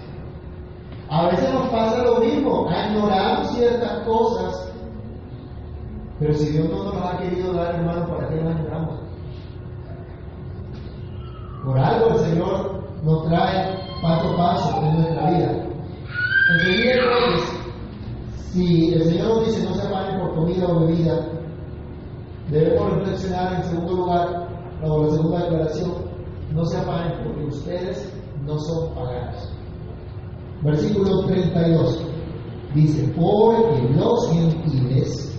A 1.10 1.28
veces 1.28 1.54
nos 1.54 1.68
pasa 1.68 2.04
lo 2.04 2.20
mismo, 2.20 2.68
ignoramos 2.88 3.52
ciertas 3.52 4.06
cosas, 4.06 4.72
pero 6.20 6.34
si 6.34 6.50
Dios 6.50 6.70
no 6.70 6.86
nos 6.86 6.96
ha 6.96 7.18
querido 7.18 7.54
dar, 7.54 7.76
hermano, 7.76 8.08
¿para 8.08 8.30
qué 8.30 8.36
las 8.38 8.56
ignoramos? 8.56 9.05
Por 11.66 11.80
algo 11.80 12.10
el 12.12 12.20
Señor 12.20 12.84
nos 13.04 13.26
trae 13.28 13.76
paso 14.02 14.30
a 14.30 14.38
paso 14.38 14.82
en 14.84 15.02
nuestra 15.02 15.32
vida. 15.32 15.66
Enseguida 16.54 16.94
entonces, 16.94 17.50
si 18.52 18.94
el 18.94 19.04
Señor 19.06 19.28
nos 19.30 19.46
dice 19.48 19.64
no 19.64 19.74
se 19.74 19.88
apanen 19.88 20.20
por 20.20 20.36
comida 20.36 20.68
o 20.68 20.80
bebida, 20.82 21.28
debemos 22.52 22.94
reflexionar 22.94 23.56
en 23.56 23.64
segundo 23.64 23.94
lugar, 23.94 24.48
o 24.84 25.04
la 25.04 25.12
segunda 25.12 25.40
declaración, 25.40 25.94
no 26.54 26.66
se 26.66 26.78
apanen 26.78 27.14
porque 27.24 27.46
ustedes 27.46 28.14
no 28.46 28.60
son 28.60 28.94
paganos. 28.94 29.52
Versículo 30.62 31.26
32 31.26 32.00
dice, 32.76 33.14
porque 33.16 33.90
los 33.96 34.32
gentiles 34.32 35.36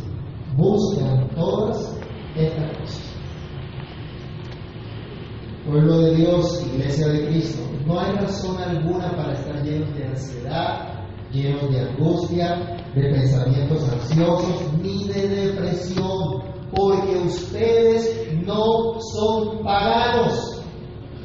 buscan 0.56 1.28
todas 1.36 1.96
estas. 2.36 2.75
Pueblo 5.66 5.98
de 5.98 6.14
Dios, 6.14 6.64
iglesia 6.64 7.08
de 7.08 7.26
Cristo, 7.26 7.60
no 7.86 7.98
hay 7.98 8.12
razón 8.12 8.56
alguna 8.60 9.10
para 9.16 9.32
estar 9.32 9.64
llenos 9.64 9.92
de 9.96 10.04
ansiedad, 10.04 11.04
llenos 11.32 11.70
de 11.72 11.80
angustia, 11.80 12.84
de 12.94 13.02
pensamientos 13.02 13.82
ansiosos, 13.88 14.72
ni 14.80 15.08
de 15.08 15.28
depresión, 15.28 16.42
porque 16.72 17.18
ustedes 17.24 18.32
no 18.46 19.00
son 19.12 19.64
paganos, 19.64 20.62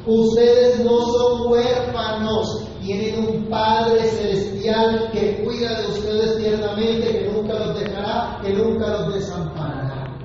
ustedes 0.06 0.84
no 0.84 0.98
son 0.98 1.52
huérfanos, 1.52 2.68
tienen 2.80 3.24
un 3.24 3.44
Padre 3.48 4.02
celestial 4.08 5.08
que 5.12 5.40
cuida 5.44 5.82
de 5.82 5.86
ustedes 5.86 6.38
tiernamente, 6.38 7.06
que 7.06 7.30
nunca 7.30 7.54
los 7.54 7.78
dejará, 7.78 8.40
que 8.42 8.52
nunca 8.54 8.88
los 8.88 9.14
desamparará. 9.14 10.16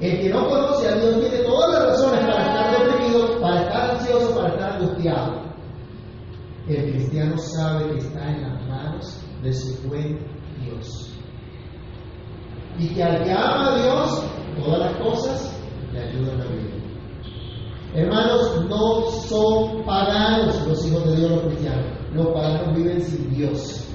El 0.00 0.20
que 0.20 0.28
no 0.30 0.48
conoce 0.48 0.88
a 0.88 0.96
Dios 0.96 1.20
tiene 1.20 1.44
todas 1.44 1.70
las 1.72 1.88
razones 1.88 2.20
para 2.20 2.46
estar 2.46 2.63
para 3.40 3.62
estar 3.62 3.90
ansioso, 3.90 4.34
para 4.34 4.48
estar 4.48 4.72
angustiado. 4.72 5.42
El 6.68 6.92
cristiano 6.92 7.36
sabe 7.38 7.90
que 7.92 7.98
está 7.98 8.30
en 8.30 8.42
las 8.42 8.66
manos 8.66 9.20
de 9.42 9.52
su 9.52 9.88
buen 9.88 10.18
Dios. 10.62 11.12
Y 12.78 12.88
que 12.88 13.02
al 13.02 13.22
que 13.22 13.32
ama 13.32 13.74
a 13.74 13.82
Dios, 13.82 14.24
todas 14.58 14.78
las 14.80 14.96
cosas 14.96 15.60
le 15.92 16.00
ayudan 16.00 16.40
a 16.40 16.44
vivir. 16.46 16.84
Hermanos, 17.94 18.64
no 18.68 19.10
son 19.28 19.84
paganos 19.84 20.66
los 20.66 20.86
hijos 20.86 21.04
de 21.04 21.16
Dios 21.16 21.30
los 21.30 21.42
cristianos. 21.42 21.86
Los 22.12 22.26
paganos 22.28 22.76
viven 22.76 23.00
sin 23.00 23.30
Dios, 23.34 23.88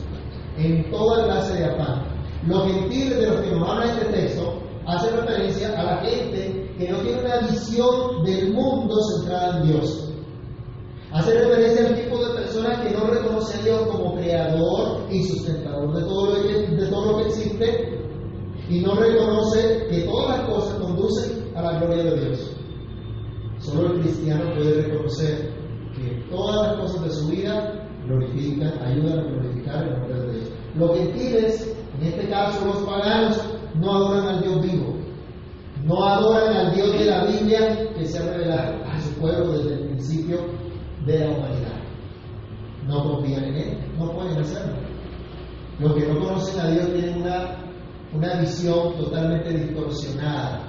en 0.58 0.90
toda 0.90 1.26
clase 1.26 1.58
de 1.58 1.66
afán. 1.66 2.06
Los 2.48 2.72
gentiles 2.72 3.20
de 3.20 3.28
los 3.28 3.42
que 3.42 3.52
nos 3.52 3.70
habla 3.70 3.86
este 3.86 4.06
texto 4.06 4.62
hacen 4.86 5.16
referencia 5.18 5.78
a 5.78 5.84
la 5.84 5.98
gente 5.98 6.59
que 6.80 6.88
no 6.88 7.00
tiene 7.00 7.20
una 7.26 7.40
visión 7.40 8.24
del 8.24 8.54
mundo 8.54 8.96
centrada 9.04 9.60
en 9.60 9.68
Dios. 9.68 10.14
Hace 11.12 11.34
referencia 11.34 11.88
al 11.88 11.96
tipo 11.96 12.26
de 12.26 12.36
personas 12.36 12.80
que 12.80 12.92
no 12.92 13.06
reconoce 13.08 13.60
a 13.60 13.64
Dios 13.64 13.82
como 13.92 14.16
creador 14.16 15.02
y 15.12 15.24
sustentador 15.26 15.94
de 15.94 16.02
todo 16.04 16.26
lo 16.28 16.44
que, 16.44 16.54
de 16.54 16.88
todo 16.88 17.12
lo 17.12 17.18
que 17.18 17.28
existe 17.28 18.00
y 18.70 18.80
no 18.80 18.96
reconoce 18.96 19.88
que 19.90 20.04
todas 20.04 20.38
las 20.38 20.50
cosas 20.50 20.76
conducen 20.76 21.52
a 21.56 21.64
la 21.64 21.80
gloria 21.80 22.04
de 22.04 22.26
Dios. 22.26 22.52
Solo 23.60 23.94
el 23.94 24.02
cristiano 24.02 24.54
puede 24.56 24.84
reconocer 24.84 25.52
que 25.96 26.24
todas 26.30 26.68
las 26.68 26.80
cosas 26.80 27.04
de 27.04 27.12
su 27.12 27.28
vida 27.28 27.90
glorifican, 28.06 28.80
ayudan 28.86 29.20
a 29.20 29.24
glorificar 29.24 29.84
el 29.84 30.00
nombre 30.00 30.14
de 30.14 30.32
Dios. 30.32 30.50
Los 30.78 30.98
gentiles, 30.98 31.76
en 32.00 32.08
este 32.08 32.30
caso 32.30 32.66
los 32.66 32.78
paganos, 32.84 33.42
no 33.76 33.92
adoran 33.92 34.28
al 34.28 34.42
Dios 34.44 34.62
vivo, 34.62 34.99
no 35.90 36.04
adoran 36.06 36.56
al 36.56 36.76
Dios 36.76 37.00
de 37.00 37.06
la 37.06 37.26
Biblia 37.26 37.94
que 37.98 38.06
se 38.06 38.20
ha 38.20 38.32
revelado 38.32 38.86
a 38.86 39.02
su 39.02 39.12
pueblo 39.16 39.54
desde 39.54 39.74
el 39.74 39.88
principio 39.88 40.38
de 41.08 41.20
la 41.20 41.32
humanidad. 41.32 41.80
No 42.88 43.04
confían 43.04 43.46
en 43.46 43.56
Él, 43.56 43.78
no 43.98 44.14
pueden 44.14 44.38
hacerlo. 44.38 44.76
Los 45.80 45.94
que 45.96 46.08
no 46.08 46.20
conocen 46.20 46.60
a 46.60 46.68
Dios 46.70 46.94
tienen 46.94 47.22
una, 47.24 47.58
una 48.14 48.40
visión 48.40 48.98
totalmente 48.98 49.50
distorsionada 49.52 50.62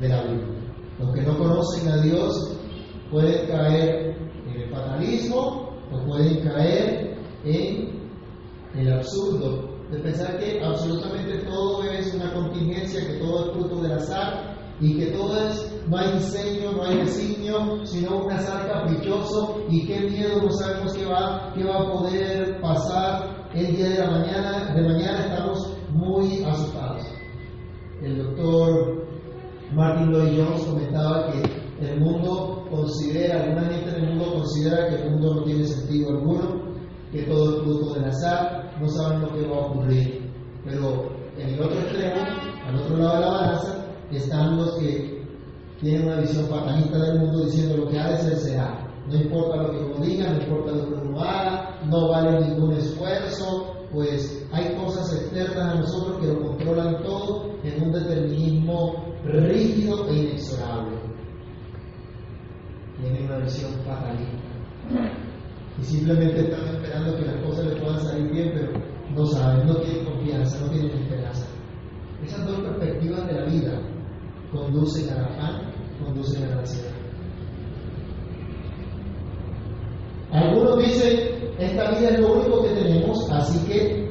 de 0.00 0.08
la 0.08 0.22
Biblia. 0.22 0.46
Los 0.98 1.14
que 1.14 1.22
no 1.22 1.36
conocen 1.36 1.88
a 1.90 1.96
Dios 1.98 2.56
pueden 3.10 3.48
caer 3.48 4.16
en 4.46 4.62
el 4.62 4.70
fatalismo 4.70 5.76
o 5.92 6.06
pueden 6.06 6.40
caer 6.48 7.18
en 7.44 8.00
el 8.74 8.92
absurdo 8.94 9.67
de 9.90 9.98
pensar 10.00 10.38
que 10.38 10.60
absolutamente 10.62 11.38
todo 11.44 11.82
es 11.84 12.14
una 12.14 12.32
contingencia, 12.32 13.06
que 13.06 13.14
todo 13.14 13.46
es 13.46 13.52
fruto 13.52 13.82
del 13.82 13.92
azar 13.92 14.56
y 14.80 14.98
que 14.98 15.06
todo 15.06 15.48
es, 15.48 15.72
no 15.88 15.98
hay 15.98 16.12
diseño, 16.12 16.72
no 16.72 16.84
hay 16.84 16.98
designio, 16.98 17.84
sino 17.84 18.24
un 18.24 18.30
azar 18.30 18.68
caprichoso. 18.68 19.64
Y 19.68 19.86
qué 19.86 20.00
miedo, 20.00 20.42
no 20.42 20.50
sabemos 20.52 20.92
qué 20.94 21.04
va, 21.06 21.52
qué 21.54 21.64
va 21.64 21.80
a 21.80 21.92
poder 21.92 22.60
pasar 22.60 23.48
el 23.54 23.76
día 23.76 23.88
de 23.88 23.98
la 23.98 24.10
mañana, 24.10 24.74
de 24.74 24.82
mañana 24.82 25.18
estamos 25.20 25.76
muy 25.90 26.44
asustados. 26.44 27.02
El 28.02 28.18
doctor 28.18 29.06
Martin 29.72 30.12
Lloyd 30.12 30.38
Jones 30.38 30.64
comentaba 30.64 31.32
que 31.32 31.42
el 31.80 32.00
mundo 32.00 32.66
considera, 32.70 33.42
alguna 33.42 33.64
gente 33.64 33.88
en 33.90 34.04
el 34.04 34.14
mundo 34.14 34.34
considera 34.34 34.88
que 34.88 35.02
el 35.02 35.10
mundo 35.10 35.34
no 35.34 35.42
tiene 35.42 35.64
sentido 35.64 36.10
alguno, 36.10 36.67
que 37.12 37.22
todo 37.22 37.56
es 37.56 37.62
fruto 37.62 37.94
del 37.94 38.04
azar, 38.04 38.76
no 38.80 38.88
saben 38.88 39.20
lo 39.22 39.32
que 39.32 39.46
va 39.46 39.56
a 39.56 39.66
ocurrir. 39.66 40.30
Pero 40.64 41.10
en 41.38 41.48
el 41.54 41.62
otro 41.62 41.78
extremo, 41.78 42.20
al 42.66 42.76
otro 42.76 42.96
lado 42.96 43.14
de 43.14 43.20
la 43.20 43.30
balanza, 43.30 43.84
están 44.10 44.56
los 44.56 44.76
que 44.76 45.24
tienen 45.80 46.06
una 46.06 46.20
visión 46.20 46.46
fatalista 46.46 46.98
del 46.98 47.20
mundo 47.20 47.44
diciendo 47.44 47.76
lo 47.76 47.88
que 47.88 47.98
ha 47.98 48.10
de 48.10 48.16
ser 48.18 48.36
será. 48.36 48.84
No 49.08 49.14
importa 49.14 49.56
lo 49.56 49.70
que 49.70 49.78
uno 49.78 50.04
diga, 50.04 50.30
no 50.30 50.42
importa 50.42 50.72
lo 50.72 50.86
que 50.86 51.08
uno 51.08 51.20
haga, 51.20 51.80
no 51.86 52.08
vale 52.08 52.40
ningún 52.40 52.72
esfuerzo, 52.72 53.74
pues 53.92 54.46
hay 54.52 54.74
cosas 54.74 55.14
externas 55.14 55.56
a 55.56 55.80
nosotros 55.80 56.18
que 56.20 56.26
lo 56.26 56.40
controlan 56.42 57.02
todo 57.02 57.54
en 57.62 57.82
un 57.82 57.92
determinismo 57.92 59.04
rígido 59.24 60.08
e 60.08 60.14
inexorable. 60.14 60.96
Tienen 63.00 63.24
una 63.24 63.38
visión 63.38 63.72
fatalista. 63.86 65.27
Y 65.80 65.84
simplemente 65.84 66.40
están 66.40 66.74
esperando 66.74 67.16
que 67.16 67.24
las 67.26 67.42
cosas 67.44 67.66
les 67.66 67.80
puedan 67.80 68.00
salir 68.00 68.32
bien, 68.32 68.50
pero 68.54 68.72
no 69.14 69.26
saben, 69.26 69.66
no 69.66 69.76
tienen 69.76 70.04
confianza, 70.04 70.60
no 70.64 70.70
tienen 70.70 70.90
esperanza. 70.90 71.46
Esas 72.24 72.46
dos 72.46 72.60
perspectivas 72.60 73.26
de 73.26 73.32
la 73.32 73.44
vida 73.44 73.80
conducen 74.52 75.10
al 75.10 75.24
afán, 75.24 75.72
conducen 76.04 76.44
a 76.44 76.48
la 76.48 76.60
ansiedad. 76.60 76.92
Algunos 80.32 80.78
dicen, 80.78 81.18
esta 81.58 81.90
vida 81.90 82.10
es 82.10 82.20
lo 82.20 82.34
único 82.34 82.62
que 82.62 82.70
tenemos, 82.70 83.30
así 83.30 83.66
que 83.66 84.08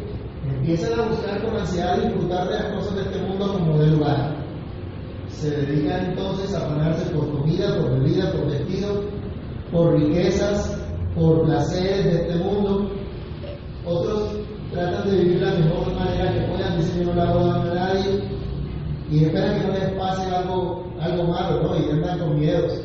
empiezan 0.47 0.99
a 0.99 1.07
buscar 1.09 1.43
con 1.43 1.57
ansiedad 1.57 2.01
disfrutar 2.01 2.47
de 2.47 2.53
las 2.55 2.73
cosas 2.73 2.95
de 2.95 3.01
este 3.01 3.21
mundo 3.21 3.53
como 3.53 3.77
de 3.77 3.87
lugar. 3.87 4.37
Se 5.29 5.51
dedican 5.51 6.11
entonces 6.11 6.55
a 6.55 6.65
afanarse 6.65 7.13
por 7.13 7.29
comida, 7.31 7.77
por 7.77 7.99
bebida, 7.99 8.31
por 8.31 8.49
vestido, 8.49 9.03
por 9.71 9.93
riquezas, 9.99 10.76
por 11.17 11.45
placeres 11.45 12.05
de 12.05 12.21
este 12.21 12.35
mundo. 12.43 12.89
Otros 13.85 14.37
tratan 14.71 15.09
de 15.09 15.17
vivir 15.17 15.41
la 15.41 15.53
mejor 15.53 15.93
manera 15.93 16.33
que 16.33 16.51
puedan, 16.51 16.77
dicen 16.77 17.05
no 17.05 17.13
la 17.13 17.29
hago 17.29 17.51
a 17.51 17.63
nadie, 17.73 18.23
y 19.09 19.23
esperan 19.23 19.59
que 19.59 19.67
no 19.67 19.73
les 19.73 19.91
pase 19.93 20.35
algo, 20.35 20.85
algo 20.99 21.23
malo, 21.23 21.63
¿no? 21.63 21.77
Y 21.77 21.89
andan 21.91 22.19
con 22.19 22.39
miedos 22.39 22.81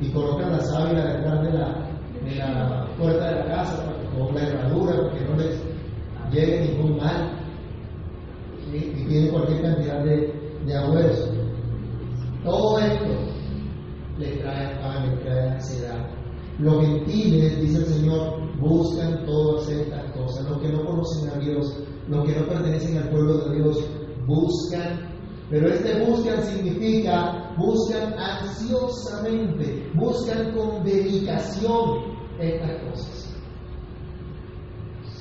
y 0.00 0.08
colocan 0.10 0.52
la 0.52 0.60
sábila 0.60 1.04
detrás 1.04 1.42
de 1.42 1.52
la, 1.52 1.88
de 2.24 2.36
la 2.36 2.86
puerta 2.98 3.28
de 3.28 3.34
la 3.36 3.44
casa 3.46 3.84
con 4.16 4.34
la 4.34 4.42
herradura 4.42 4.96
para 4.96 5.14
que 5.14 5.24
no 5.24 5.36
les 5.36 5.62
llegue 6.30 6.68
ningún 6.68 6.98
mal 6.98 7.30
y 8.72 9.04
tienen 9.06 9.30
cualquier 9.30 9.62
cantidad 9.62 10.04
de, 10.04 10.34
de 10.66 10.76
agüeros. 10.76 11.30
Todo 12.44 12.78
esto 12.78 13.06
les 14.18 14.40
trae 14.40 14.66
afán, 14.74 15.10
les 15.10 15.20
trae 15.24 15.50
ansiedad. 15.50 16.23
Los 16.58 16.80
gentiles, 16.80 17.60
dice 17.60 17.78
el 17.78 17.86
Señor, 17.86 18.58
buscan 18.60 19.24
todas 19.26 19.68
estas 19.68 20.12
cosas. 20.12 20.48
Los 20.48 20.60
que 20.60 20.68
no 20.68 20.84
conocen 20.84 21.30
a 21.30 21.38
Dios, 21.38 21.76
los 22.08 22.24
que 22.24 22.38
no 22.38 22.46
pertenecen 22.46 22.98
al 22.98 23.10
pueblo 23.10 23.38
de 23.38 23.56
Dios, 23.56 23.84
buscan. 24.26 25.12
Pero 25.50 25.68
este 25.68 26.04
buscan 26.04 26.42
significa, 26.44 27.54
buscan 27.58 28.14
ansiosamente, 28.14 29.90
buscan 29.94 30.52
con 30.54 30.84
dedicación 30.84 32.14
estas 32.38 32.82
cosas. 32.90 33.36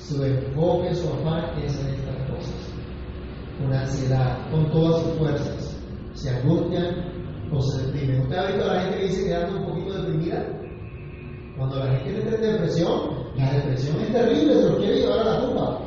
Su 0.08 0.24
enfoque, 0.24 0.93
su 0.93 1.08
afán 1.08 1.58
es 1.63 1.80
en 1.80 1.88
estas 1.88 2.30
cosas. 2.30 2.54
Con 3.60 3.74
ansiedad, 3.74 4.52
con 4.52 4.72
todas 4.72 5.02
sus 5.02 5.13
fuerzas. 5.13 5.78
Se 6.13 6.30
angustian 6.30 7.50
o 7.52 7.62
se 7.62 7.88
deprimen. 7.88 8.22
¿Usted 8.22 8.38
ha 8.38 8.48
visto 8.48 8.63
a 8.63 8.74
la 8.76 8.82
gente 8.82 8.98
que 8.98 9.08
dice 9.08 9.26
que 9.26 9.36
anda 9.36 9.60
un 9.60 9.65
poquito 9.65 9.93
deprimida? 9.93 10.60
Cuando 11.58 11.78
la 11.78 11.98
gente 11.98 12.20
entra 12.20 12.36
en 12.36 12.42
depresión, 12.42 13.00
la 13.38 13.54
depresión 13.54 14.00
es 14.02 14.12
terrible, 14.12 14.56
se 14.56 14.70
lo 14.70 14.78
quiere 14.78 14.96
llevar 14.96 15.20
a 15.20 15.24
la 15.24 15.42
tumba. 15.42 15.80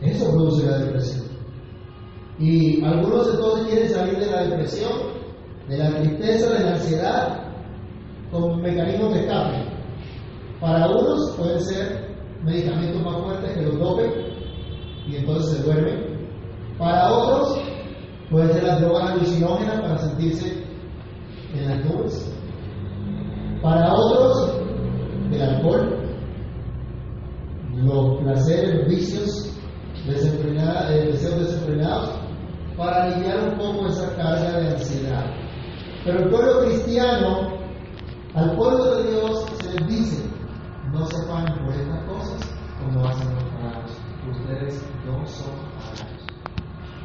Eso 0.00 0.30
produce 0.32 0.66
la 0.66 0.78
depresión. 0.78 1.24
Y 2.38 2.84
algunos 2.84 3.34
entonces 3.34 3.66
quieren 3.68 3.90
salir 3.90 4.18
de 4.18 4.26
la 4.26 4.42
depresión, 4.44 4.92
de 5.68 5.78
la 5.78 5.90
tristeza, 5.96 6.54
de 6.54 6.64
la 6.64 6.70
ansiedad, 6.72 7.42
con 8.30 8.60
mecanismos 8.62 9.14
de 9.14 9.20
escape. 9.20 9.64
Para 10.60 10.88
unos 10.88 11.34
pueden 11.36 11.60
ser 11.60 12.16
medicamentos 12.44 13.02
más 13.02 13.22
fuertes 13.22 13.52
que 13.52 13.62
los 13.62 13.78
dopen 13.78 14.10
y 15.06 15.16
entonces 15.16 15.56
se 15.56 15.62
duermen. 15.64 16.28
Para 16.78 17.12
otros 17.12 17.58
pueden 18.30 18.52
ser 18.52 18.62
las 18.64 18.80
drogas 18.80 19.10
alucinógenas 19.10 19.80
para 19.80 19.98
sentirse 19.98 20.64
en 21.54 21.68
las 21.68 21.84
nubes. 21.84 22.32
Para 23.62 23.94
otros, 23.94 24.54
el 25.30 25.40
alcohol, 25.40 25.96
los 27.76 28.20
placeres, 28.20 28.74
los 28.74 28.88
vicios, 28.88 29.56
eh, 30.08 31.08
deseos 31.12 31.38
desenfrenados, 31.38 32.10
para 32.76 33.04
aliviar 33.04 33.50
un 33.50 33.58
poco 33.58 33.86
esa 33.86 34.16
carga 34.16 34.58
de 34.58 34.68
ansiedad. 34.70 35.26
Pero 36.04 36.18
el 36.18 36.30
pueblo 36.30 36.64
cristiano, 36.64 37.52
al 38.34 38.56
pueblo 38.56 38.96
de 38.96 39.10
Dios 39.12 39.46
se 39.60 39.78
les 39.78 39.88
dice, 39.88 40.24
no 40.92 41.06
se 41.06 41.16
afanen 41.24 41.64
por 41.64 41.74
estas 41.74 42.04
cosas 42.06 42.40
como 42.82 43.06
hacen 43.06 43.32
los 43.34 43.44
paganos. 43.44 43.90
Ustedes 44.28 44.84
no 45.06 45.24
son 45.26 45.54
paganos. 45.76 46.22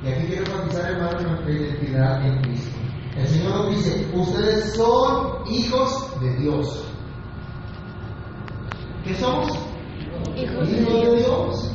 Y 0.04 0.08
aquí 0.08 0.28
quiero 0.28 0.43
enfatizar, 0.46 0.91
hermano, 0.91 1.22
nuestra 1.22 1.52
identidad 1.52 2.26
en 2.26 2.41
Cristo. 2.41 2.77
El 3.18 3.28
Señor 3.28 3.56
nos 3.56 3.76
dice, 3.76 4.12
ustedes 4.14 4.74
son 4.76 5.48
hijos 5.50 6.08
de 6.22 6.36
Dios. 6.38 6.84
¿Qué 9.04 9.16
somos? 9.16 9.52
Hijos 10.36 10.70
de 10.70 10.76
de 10.76 11.16
Dios. 11.18 11.72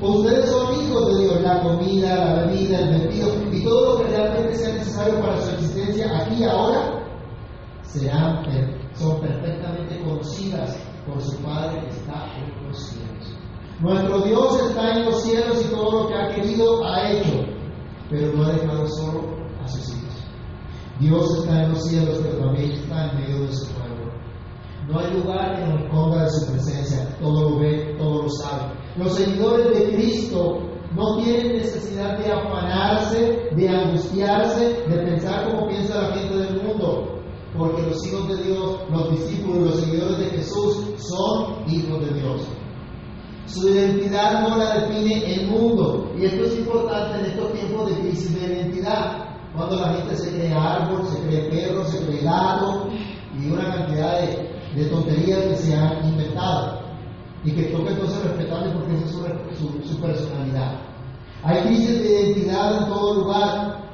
Ustedes 0.00 0.50
son 0.50 0.84
hijos 0.84 1.14
de 1.14 1.22
Dios, 1.22 1.40
la 1.40 1.62
comida, 1.62 2.14
la 2.16 2.44
bebida, 2.44 2.78
el 2.78 3.00
vestido 3.00 3.28
y 3.52 3.64
todo 3.64 3.98
lo 3.98 4.04
que 4.04 4.10
realmente 4.10 4.54
sea 4.54 4.74
necesario 4.74 5.20
para 5.20 5.40
su 5.40 5.50
existencia 5.50 6.18
aquí 6.20 6.42
y 6.42 6.44
ahora 6.44 7.02
serán, 7.82 8.44
son 8.94 9.20
perfectamente 9.20 10.00
conocidas 10.02 10.76
por 11.06 11.20
su 11.20 11.36
Padre 11.38 11.80
que 11.80 11.88
está 11.88 12.26
en 12.36 12.68
los 12.68 12.78
cielos. 12.78 13.36
Nuestro 13.80 14.20
Dios 14.22 14.60
está 14.68 14.92
en 14.92 15.04
los 15.06 15.22
cielos 15.22 15.64
y 15.64 15.74
todo 15.74 16.02
lo 16.02 16.08
que 16.08 16.14
ha 16.14 16.34
querido 16.34 16.84
ha 16.84 17.10
hecho, 17.10 17.46
pero 18.10 18.32
no 18.32 18.44
ha 18.44 18.52
dejado 18.52 18.86
solo 18.88 19.22
a 19.62 19.68
sus 19.68 19.88
hijos. 19.88 20.03
Dios 21.00 21.38
está 21.38 21.64
en 21.64 21.70
los 21.70 21.84
cielos, 21.84 22.20
pero 22.22 22.38
también 22.38 22.70
está 22.72 23.10
en 23.10 23.20
medio 23.20 23.46
de 23.46 23.52
su 23.52 23.66
pueblo. 23.72 24.12
No 24.88 25.00
hay 25.00 25.12
lugar 25.14 25.56
que 25.56 25.66
nos 25.66 25.82
esconda 25.82 26.24
de 26.24 26.30
su 26.30 26.52
presencia. 26.52 27.16
Todo 27.20 27.50
lo 27.50 27.58
ve, 27.58 27.96
todo 27.98 28.22
lo 28.22 28.28
sabe. 28.28 28.72
Los 28.96 29.14
seguidores 29.14 29.78
de 29.78 29.96
Cristo 29.96 30.60
no 30.94 31.16
tienen 31.16 31.56
necesidad 31.56 32.18
de 32.18 32.30
afanarse, 32.30 33.50
de 33.56 33.68
angustiarse, 33.68 34.84
de 34.88 34.96
pensar 34.98 35.50
como 35.50 35.68
piensa 35.68 36.00
la 36.00 36.16
gente 36.16 36.36
del 36.36 36.62
mundo. 36.62 37.18
Porque 37.56 37.82
los 37.82 38.06
hijos 38.06 38.28
de 38.28 38.44
Dios, 38.44 38.80
los 38.90 39.10
discípulos, 39.12 39.70
los 39.70 39.80
seguidores 39.80 40.18
de 40.18 40.30
Jesús 40.30 40.76
son 40.98 41.68
hijos 41.68 42.00
de 42.00 42.20
Dios. 42.20 42.42
Su 43.46 43.68
identidad 43.68 44.48
no 44.48 44.56
la 44.56 44.80
define 44.80 45.34
el 45.34 45.46
mundo. 45.48 46.12
Y 46.18 46.24
esto 46.24 46.44
es 46.44 46.58
importante 46.58 47.20
en 47.20 47.26
estos 47.26 47.52
tiempos 47.52 47.90
de 47.90 48.00
crisis 48.00 48.40
de 48.40 48.54
identidad. 48.54 49.33
Cuando 49.56 49.76
la 49.76 49.94
gente 49.94 50.16
se 50.16 50.30
cree 50.30 50.52
árbol, 50.52 51.06
se 51.06 51.20
cree 51.22 51.48
perro, 51.48 51.84
se 51.84 52.04
cree 52.04 52.22
gato 52.22 52.88
y 53.38 53.50
una 53.50 53.72
cantidad 53.72 54.20
de, 54.20 54.84
tonterías 54.86 55.42
que 55.44 55.56
se 55.56 55.76
han 55.76 56.08
inventado 56.08 56.80
y 57.44 57.52
que 57.52 57.62
toca 57.64 57.90
entonces 57.92 58.24
respetarle 58.24 58.72
porque 58.72 58.96
esa 58.96 59.04
es 59.04 59.58
su, 59.58 59.88
su, 59.88 60.00
personalidad. 60.00 60.80
Hay 61.44 61.62
crisis 61.62 62.02
de 62.02 62.20
identidad 62.20 62.82
en 62.82 62.88
todo 62.88 63.22
lugar. 63.22 63.84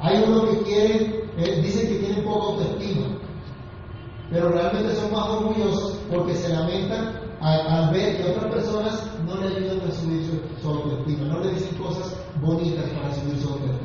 Hay 0.00 0.24
uno 0.26 0.50
que 0.50 0.62
quiere, 0.64 1.24
eh, 1.38 1.60
dicen 1.62 1.88
que 1.88 2.04
tienen 2.04 2.24
poca 2.24 2.46
autoestima, 2.46 3.06
pero 4.30 4.50
realmente 4.50 4.94
son 4.94 5.10
más 5.10 5.28
orgullosos 5.30 5.98
porque 6.10 6.34
se 6.34 6.50
lamentan 6.50 7.18
al, 7.40 7.90
ver 7.92 8.16
que 8.16 8.30
otras 8.30 8.52
personas 8.52 9.10
no 9.26 9.36
le 9.36 9.56
ayudan 9.56 9.88
a 9.88 9.92
subir 9.92 10.26
su, 10.26 10.62
su, 10.62 10.68
autoestima, 10.68 11.24
no 11.28 11.40
le 11.40 11.52
dicen 11.52 11.74
cosas 11.78 12.14
bonitas 12.42 12.84
para 12.90 13.14
subir 13.14 13.38
su 13.40 13.48
autoestima. 13.48 13.77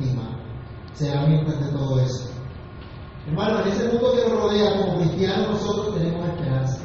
Se 0.94 1.12
lamentan 1.12 1.60
de 1.60 1.72
todo 1.72 2.00
eso. 2.00 2.30
Hermano, 3.26 3.60
en 3.60 3.68
ese 3.68 3.88
mundo 3.88 4.12
que 4.12 4.28
nos 4.28 4.40
rodea, 4.40 4.76
como 4.78 4.98
cristianos, 4.98 5.48
nosotros 5.50 5.94
tenemos 5.96 6.28
esperanza. 6.28 6.78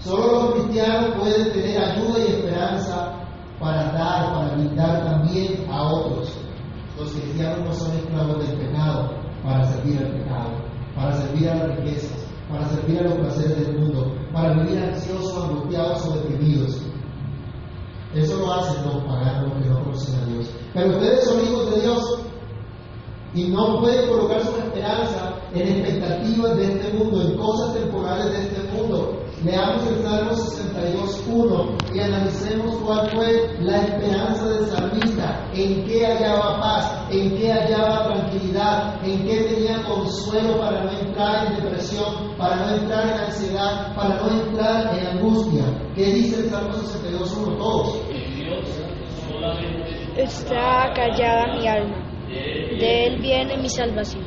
Solo 0.00 0.32
los 0.32 0.54
cristianos 0.54 1.14
pueden 1.18 1.52
tener 1.52 1.82
ayuda 1.82 2.18
y 2.18 2.32
esperanza 2.32 3.14
para 3.58 3.92
dar, 3.92 4.32
para 4.32 4.54
brindar 4.54 5.04
también 5.04 5.66
a 5.70 5.92
otros. 5.92 6.32
Los 6.96 7.10
cristianos 7.10 7.60
no 7.64 7.72
son 7.72 7.96
esclavos 7.96 8.46
del 8.46 8.58
pecado 8.58 9.10
para 9.42 9.64
servir 9.64 9.98
al 9.98 10.12
pecado, 10.12 10.50
para 10.94 11.12
servir 11.14 11.48
a 11.48 11.54
las 11.56 11.76
riquezas, 11.78 12.26
para 12.48 12.68
servir 12.68 13.00
a 13.00 13.02
los 13.02 13.14
placeres 13.14 13.66
del 13.66 13.78
mundo, 13.78 14.14
para 14.32 14.54
vivir 14.54 14.78
ansiosos, 14.78 15.44
angustiados 15.44 16.06
o 16.06 16.14
deprimidos. 16.16 16.82
Eso 18.14 18.38
lo 18.38 18.52
hacen 18.52 18.84
los 18.84 19.04
paganos 19.04 19.52
que 19.62 19.68
no 19.68 19.82
conocen 19.84 20.20
a 20.20 20.26
Dios. 20.26 20.50
Pero 20.74 20.90
ustedes 20.90 21.24
son 21.24 21.44
hijos 21.44 21.74
de 21.74 21.80
Dios 21.80 22.27
y 23.34 23.44
no 23.48 23.80
pueden 23.80 24.08
colocar 24.08 24.42
su 24.42 24.56
esperanza 24.56 25.34
en 25.54 25.68
expectativas 25.68 26.56
de 26.56 26.64
este 26.64 26.92
mundo, 26.92 27.22
en 27.22 27.36
cosas 27.36 27.74
temporales 27.74 28.32
de 28.32 28.42
este 28.42 28.72
mundo. 28.72 29.22
Leamos 29.44 29.86
el 29.86 30.02
Salmo 30.02 30.32
62.1 30.32 31.94
y 31.94 32.00
analicemos 32.00 32.76
cuál 32.84 33.08
fue 33.10 33.56
la 33.60 33.82
esperanza 33.82 34.48
del 34.48 34.66
salmista, 34.66 35.48
en 35.54 35.84
qué 35.84 36.06
hallaba 36.06 36.60
paz, 36.60 37.06
en 37.10 37.36
qué 37.36 37.52
hallaba 37.52 38.08
tranquilidad, 38.08 39.04
en 39.04 39.24
qué 39.24 39.36
tenía 39.42 39.82
consuelo 39.84 40.58
para 40.58 40.84
no 40.84 40.90
entrar 40.90 41.46
en 41.46 41.62
depresión, 41.62 42.36
para 42.36 42.56
no 42.56 42.74
entrar 42.74 43.06
en 43.06 43.14
ansiedad, 43.14 43.94
para 43.94 44.16
no 44.16 44.28
entrar 44.28 44.98
en 44.98 45.06
angustia. 45.06 45.64
¿Qué 45.94 46.06
dice 46.06 46.40
el 46.40 46.50
Salmo 46.50 46.72
62.1? 46.72 47.58
Todos. 47.58 48.00
Está 50.16 50.92
callada 50.94 51.54
mi 51.56 51.68
alma 51.68 52.07
de 52.28 53.06
Él 53.06 53.18
viene 53.20 53.56
mi 53.56 53.68
salvación. 53.68 54.24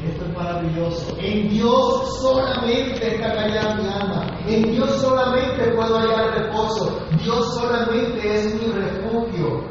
Y 0.00 0.06
esto 0.08 0.24
es 0.24 0.36
maravilloso. 0.36 1.16
En 1.20 1.48
Dios 1.48 2.20
solamente 2.20 3.14
está 3.14 3.34
callada 3.34 3.74
mi 3.76 3.88
alma. 3.88 4.40
En 4.46 4.72
Dios 4.72 4.90
solamente 5.00 5.72
puedo 5.72 5.98
hallar 5.98 6.34
reposo. 6.34 6.98
Dios 7.22 7.54
solamente 7.54 8.34
es 8.34 8.54
mi 8.60 8.72
refugio. 8.72 9.64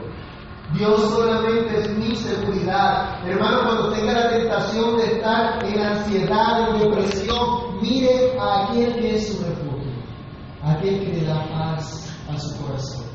Dios 0.78 1.02
solamente 1.10 1.80
es 1.80 1.98
mi 1.98 2.16
seguridad. 2.16 3.28
Hermano, 3.28 3.64
cuando 3.64 3.92
tenga 3.94 4.14
la 4.14 4.30
tentación 4.30 4.98
de 4.98 5.04
estar 5.06 5.66
en 5.66 5.80
ansiedad, 5.80 6.70
en 6.70 6.80
depresión, 6.80 7.82
mire 7.82 8.38
a 8.40 8.68
aquel 8.68 8.96
que 8.96 9.16
es 9.16 9.34
su 9.34 9.44
refugio. 9.44 9.92
Aquel 10.64 11.00
que 11.00 11.20
le 11.20 11.26
da 11.26 11.44
paz 11.50 12.16
a 12.30 12.38
su 12.38 12.56
corazón 12.62 13.12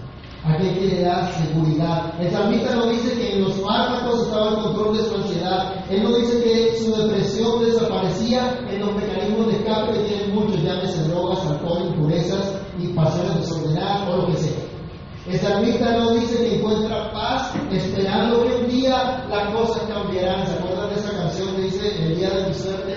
aquel 0.47 0.75
que 0.79 0.87
le 0.87 1.03
da 1.03 1.27
seguridad. 1.33 1.66
El 1.77 2.31
salmista 2.31 2.75
no 2.75 2.87
dice 2.87 3.13
que 3.13 3.35
en 3.35 3.45
los 3.45 3.55
fármacos 3.61 4.23
estaba 4.23 4.49
el 4.49 4.63
control 4.63 4.97
de 4.97 5.05
su 5.05 5.15
ansiedad. 5.15 5.75
Él 5.91 6.03
no 6.05 6.17
dice 6.17 6.43
que 6.43 6.79
su 6.79 6.97
depresión 6.97 7.63
desaparecía 7.63 8.59
en 8.71 8.81
los 8.81 8.95
mecanismos 8.95 9.49
de 9.49 9.59
escape 9.59 9.93
que 9.93 9.99
tienen 10.09 10.35
muchos, 10.35 10.63
llámese 10.63 11.03
drogas, 11.09 11.47
alcohol, 11.47 11.89
impurezas 11.89 12.55
y 12.79 12.87
pasiones 12.89 13.41
desordenadas 13.41 14.09
o 14.09 14.17
lo 14.17 14.27
que 14.29 14.37
sea. 14.39 14.67
El 15.29 15.39
salmista 15.39 15.99
no 15.99 16.15
dice 16.15 16.39
que 16.39 16.57
encuentra 16.57 17.13
paz 17.13 17.53
esperando 17.71 18.43
que 18.45 18.55
un 18.57 18.69
día 18.69 19.27
las 19.29 19.55
cosas 19.55 19.83
cambiarán. 19.83 20.47
¿Se 20.47 20.55
acuerdan 20.55 20.89
de 20.89 20.95
esa 20.95 21.11
canción 21.11 21.57
que 21.57 21.63
dice 21.63 22.05
el 22.05 22.17
día 22.17 22.31
de 22.31 22.49
mi 22.49 22.55
suerte? 22.55 22.97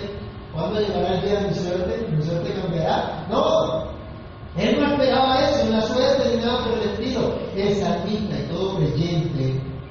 ¿Cuándo 0.54 0.80
llegará 0.80 1.16
el 1.16 1.22
día 1.26 1.40
de 1.42 1.48
mi 1.50 1.54
suerte? 1.54 2.08
¿Mi 2.16 2.24
suerte 2.24 2.54
cambiará? 2.54 3.28
No, 3.30 3.79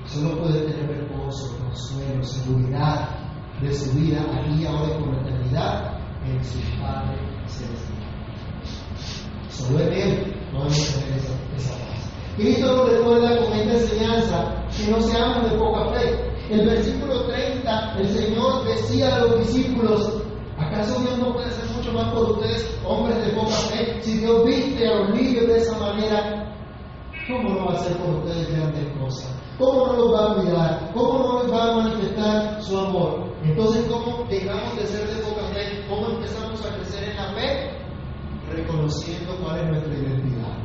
solo 0.08 0.38
puede 0.38 0.60
tener 0.62 0.88
reposo, 0.88 1.56
consuelo, 1.58 2.22
seguridad 2.22 3.08
de 3.60 3.72
su 3.74 3.92
vida 3.92 4.22
aquí, 4.32 4.64
ahora 4.66 4.94
y 4.94 5.02
por 5.02 5.14
la 5.14 5.20
eternidad 5.20 5.98
en 6.24 6.44
su 6.44 6.58
Padre 6.80 7.18
Celestial. 7.46 7.98
Solo 9.50 9.80
en 9.80 9.92
Él 9.92 10.34
podemos 10.52 10.94
tener 10.94 11.18
esa, 11.18 11.32
esa 11.56 11.74
paz. 11.74 12.10
Cristo 12.36 12.76
nos 12.76 12.92
recuerda 12.92 13.36
con 13.38 13.52
esta 13.52 13.72
enseñanza 13.74 14.64
que 14.76 14.90
no 14.90 15.00
seamos 15.00 15.50
de 15.50 15.58
poca 15.58 15.92
fe. 15.92 16.28
El 16.50 16.66
versículo 16.66 17.26
30, 17.26 17.94
el 17.98 18.08
Señor 18.08 18.64
decía 18.64 19.16
a 19.16 19.18
los 19.18 19.38
discípulos, 19.40 20.22
¿acaso 20.56 21.00
Dios 21.00 21.18
no 21.18 21.34
puede 21.34 21.48
hacer 21.48 21.76
mucho 21.76 21.92
más 21.92 22.10
por 22.14 22.30
ustedes, 22.30 22.78
hombres 22.86 23.22
de 23.26 23.32
poca 23.32 23.54
fe? 23.54 24.00
Si 24.00 24.18
Dios 24.18 24.46
viste 24.46 24.88
a 24.88 24.94
los 25.00 25.10
niños 25.14 25.46
de 25.46 25.58
esa 25.58 25.78
manera, 25.78 26.54
¿cómo 27.26 27.50
no 27.50 27.66
va 27.66 27.72
a 27.74 27.76
hacer 27.76 27.96
por 27.98 28.24
ustedes 28.24 28.50
grandes 28.56 28.86
cosas? 28.98 29.47
¿Cómo 29.58 29.86
no 29.88 29.92
los 29.94 30.14
va 30.14 30.30
a 30.30 30.34
cuidar? 30.36 30.90
¿Cómo 30.94 31.18
no 31.18 31.42
les 31.42 31.52
va 31.52 31.64
a 31.64 31.76
manifestar 31.78 32.62
su 32.62 32.78
amor? 32.78 33.34
Entonces, 33.42 33.86
¿cómo 33.90 34.24
dejamos 34.30 34.76
de 34.76 34.86
ser 34.86 35.08
de 35.08 35.22
poca 35.22 35.48
fe? 35.52 35.84
¿Cómo 35.88 36.10
empezamos 36.10 36.64
a 36.64 36.74
crecer 36.76 37.10
en 37.10 37.16
la 37.16 37.32
fe? 37.34 37.70
Reconociendo 38.52 39.36
cuál 39.42 39.58
es 39.58 39.68
nuestra 39.68 39.94
identidad. 39.94 40.56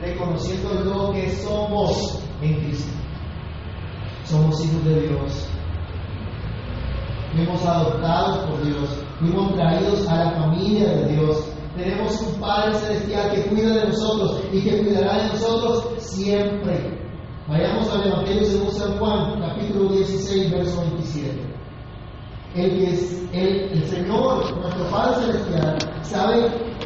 Reconociendo 0.00 0.72
lo 0.84 1.12
que 1.12 1.30
somos 1.32 2.22
en 2.40 2.54
Cristo. 2.64 2.92
Somos 4.24 4.64
hijos 4.64 4.84
de 4.86 5.00
Dios. 5.02 5.48
Fuimos 7.34 7.66
adoptados 7.66 8.38
por 8.46 8.64
Dios. 8.64 9.04
Fuimos 9.18 9.54
traídos 9.54 10.08
a 10.08 10.24
la 10.24 10.30
familia 10.32 10.88
de 10.88 11.12
Dios. 11.12 11.52
Tenemos 11.76 12.20
un 12.22 12.40
Padre 12.40 12.74
Celestial 12.74 13.32
que 13.32 13.46
cuida 13.48 13.74
de 13.74 13.88
nosotros 13.88 14.42
y 14.50 14.62
que 14.62 14.78
cuidará 14.78 15.24
de 15.24 15.28
nosotros 15.28 15.88
siempre. 15.98 16.99
Vayamos 17.50 17.92
al 17.92 18.06
Evangelio 18.06 18.44
según 18.44 18.70
San 18.70 18.96
Juan, 18.98 19.40
capítulo 19.40 19.90
16, 19.90 20.52
verso 20.52 20.82
27. 20.82 21.40
El, 22.54 22.84
es, 22.84 23.22
el, 23.32 23.72
el 23.72 23.84
Señor, 23.88 24.56
nuestro 24.60 24.84
Padre 24.88 25.26
Celestial, 25.26 25.78
sabe 26.02 26.42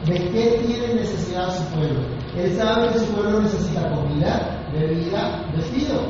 de 0.06 0.14
qué 0.30 0.64
tiene 0.66 0.94
necesidad 0.94 1.54
su 1.54 1.64
pueblo. 1.74 2.00
Él 2.34 2.56
sabe 2.56 2.94
que 2.94 2.98
su 2.98 3.12
pueblo 3.12 3.42
necesita 3.42 3.90
comida, 3.90 4.66
bebida, 4.72 5.44
vestido. 5.54 6.00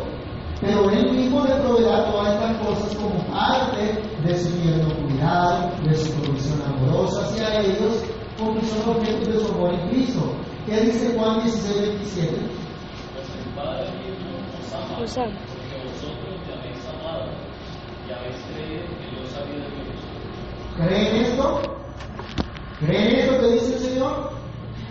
Pero 0.60 0.88
Él 0.88 1.10
mismo 1.10 1.44
le 1.44 1.56
proveerá 1.56 2.12
todas 2.12 2.34
estas 2.34 2.56
cosas 2.64 2.94
como 2.94 3.26
parte 3.26 4.00
de 4.24 4.38
su 4.38 4.50
tierno 4.60 4.94
cuidado, 5.04 5.72
de 5.82 5.96
su 5.96 6.12
provisión 6.12 6.62
amorosa 6.62 7.24
hacia 7.24 7.60
ellos, 7.60 8.04
porque 8.38 8.64
son 8.66 8.98
objetos 8.98 9.34
de 9.34 9.40
su 9.40 9.52
amor 9.52 9.74
en 9.74 9.88
Cristo. 9.88 10.32
¿Qué 10.64 10.80
dice 10.80 11.12
Juan 11.18 11.42
16, 11.42 11.88
27? 11.88 12.63
Dios. 14.96 15.18
¿Creen 20.76 21.16
esto? 21.24 21.60
¿Creen 22.80 23.14
esto 23.16 23.40
que 23.40 23.52
dice 23.52 23.74
el 23.74 23.80
Señor? 23.80 24.30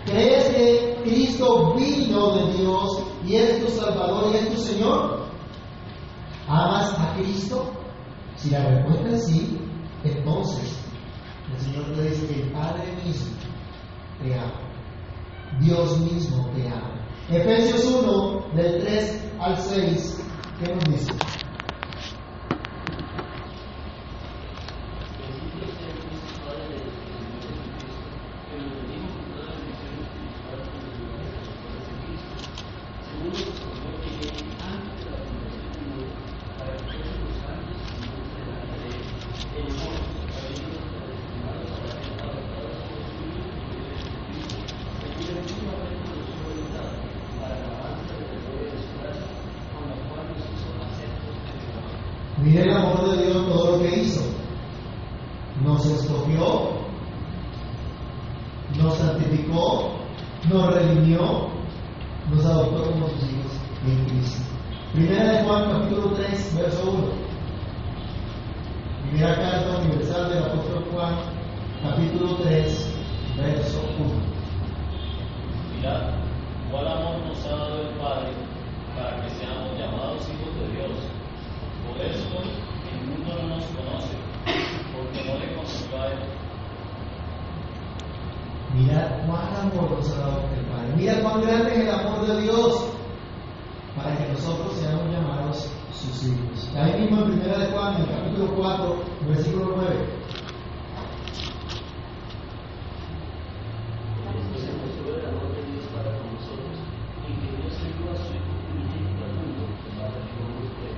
¿Crees 0.06 0.44
que 0.50 1.00
Cristo 1.02 1.74
vino 1.74 2.30
de 2.36 2.52
Dios 2.54 3.02
y 3.26 3.36
es 3.36 3.64
tu 3.64 3.70
Salvador 3.70 4.32
y 4.32 4.36
es 4.36 4.54
tu 4.54 4.60
Señor? 4.60 5.24
¿Amas 6.48 6.98
a 6.98 7.14
Cristo? 7.16 7.72
Si 8.36 8.50
la 8.50 8.68
respuesta 8.68 9.10
es 9.10 9.26
sí, 9.26 9.58
entonces 10.04 10.78
el 11.52 11.60
Señor 11.60 11.84
te 11.94 12.02
dice 12.02 12.42
el 12.42 12.52
Padre 12.52 12.84
mismo 13.04 13.34
te 14.22 14.34
ama. 14.34 14.52
Dios 15.60 16.00
mismo 16.00 16.50
te 16.54 16.66
ama. 16.66 17.03
Efesios 17.30 17.84
1, 17.86 18.46
del 18.54 18.84
3 18.84 19.22
al 19.40 19.58
6, 19.58 20.22
¿qué 20.60 20.74
nos 20.74 20.84
dice? 20.84 21.12
Mire 52.42 52.64
el 52.64 52.76
amor 52.76 53.16
de 53.16 53.24
Dios 53.24 53.48
todo 53.48 53.70
lo 53.70 53.82
que 53.82 54.00
hizo. 54.00 54.20
Nos 55.62 55.86
escogió, 55.86 56.72
nos 58.76 58.94
nos 58.94 58.98
santificó, 58.98 59.92
nos 60.50 60.74
redimió, 60.74 61.48
nos 62.30 62.44
adoptó 62.44 62.90
como 62.90 63.08
sus 63.08 63.22
hijos 63.22 63.52
en 63.86 64.04
Cristo. 64.06 64.42
Primera 64.92 65.32
de 65.32 65.44
Juan 65.44 65.70
capítulo 65.70 66.10
3, 66.14 66.56
verso 66.56 66.90
1. 66.90 67.04
Primera 69.10 69.34
carta 69.36 69.78
universal 69.78 70.28
del 70.28 70.44
apóstol 70.44 70.84
Juan, 70.92 71.14
capítulo 71.82 72.36
3, 72.36 72.94
verso 73.36 73.80
1. 73.98 74.10
Mirad, 75.76 76.02
cuál 76.70 76.88
amor 76.88 77.26
nos 77.26 77.46
ha 77.46 77.50
dado 77.50 77.80
el 77.80 77.88
Padre 77.96 78.32
para 78.96 79.22
que 79.22 79.30
seamos 79.30 79.78
llamados 79.78 80.28
hijos 80.28 80.54
de 80.60 80.76
Dios. 80.76 80.90
Por 81.88 82.00
esto 82.00 82.36
el 82.92 83.06
mundo 83.08 83.34
no 83.42 83.56
nos 83.56 83.64
conoce, 83.66 84.14
porque 84.94 85.24
no 85.28 85.38
le 85.38 85.54
conoció 85.54 86.00
a 86.00 86.06
Él. 86.06 86.18
Mirad 88.74 89.26
cuán 89.26 89.54
amor 89.54 89.90
nos 89.98 90.10
ha 90.12 90.18
dado 90.18 90.40
el 90.52 90.64
Padre. 90.66 90.96
Mira 90.96 91.20
cuán 91.22 91.42
grande 91.42 91.72
es 91.72 91.78
el 91.80 91.90
amor 91.90 92.26
de 92.26 92.42
Dios 92.42 92.88
para 93.96 94.16
que 94.16 94.32
nosotros 94.32 94.72
seamos 94.74 95.12
llamados 95.12 95.70
sus 95.92 96.24
hijos. 96.24 96.70
Ahí 96.76 97.00
mismo 97.02 97.22
en 97.22 97.30
primera 97.30 97.58
de 97.58 97.66
Juan, 97.66 97.94
en 97.94 98.00
el 98.02 98.08
capítulo 98.08 98.54
4, 98.56 98.96
versículo 99.28 99.72
9. 99.76 99.94
Esto 104.34 104.58
se 104.58 104.72
mostró 104.74 105.14
el 105.14 105.26
amor 105.26 105.54
de 105.54 105.62
Dios 105.70 105.84
para 105.94 106.10
con 106.18 106.34
nosotros, 106.34 106.74
y 107.28 107.32
que 107.38 107.48
Dios 107.62 107.74
envió 107.78 108.10
a 108.10 108.16
su 108.16 108.34
Hijo 108.34 108.52
unigénito 108.74 109.22
al 109.22 109.34
mundo 109.38 109.62
para 109.94 110.18
que 110.18 110.34
como 110.34 110.58
usted. 110.66 110.94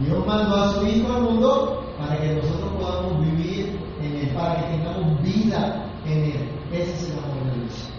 Dios 0.00 0.26
mandó 0.26 0.56
a 0.56 0.72
su 0.72 0.86
Hijo 0.86 1.12
al 1.12 1.22
mundo 1.22 1.84
para 1.98 2.16
que 2.18 2.34
nosotros 2.34 2.72
podamos 2.80 3.20
vivir 3.20 3.78
en 4.00 4.16
Él, 4.16 4.30
para 4.34 4.56
que 4.56 4.76
tengamos 4.76 5.22
vida 5.22 5.82
en 6.16 6.24
Él. 6.24 6.50
Ese 6.72 6.92
es 6.92 7.10
el 7.10 7.18
amor 7.18 7.44
de 7.44 7.60
Dios. 7.60 7.90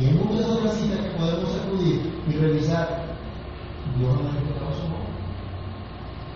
Y 0.00 0.06
hay 0.06 0.14
muchas 0.14 0.48
otras 0.48 0.74
citas 0.74 0.98
que 1.00 1.18
podemos 1.18 1.54
acudir 1.54 2.22
y 2.28 2.32
revisar. 2.32 3.16
Dios 3.98 4.14
no 4.14 4.28
ha 4.28 4.32
revelado 4.32 4.72
su 4.72 4.86
amor. 4.86 5.02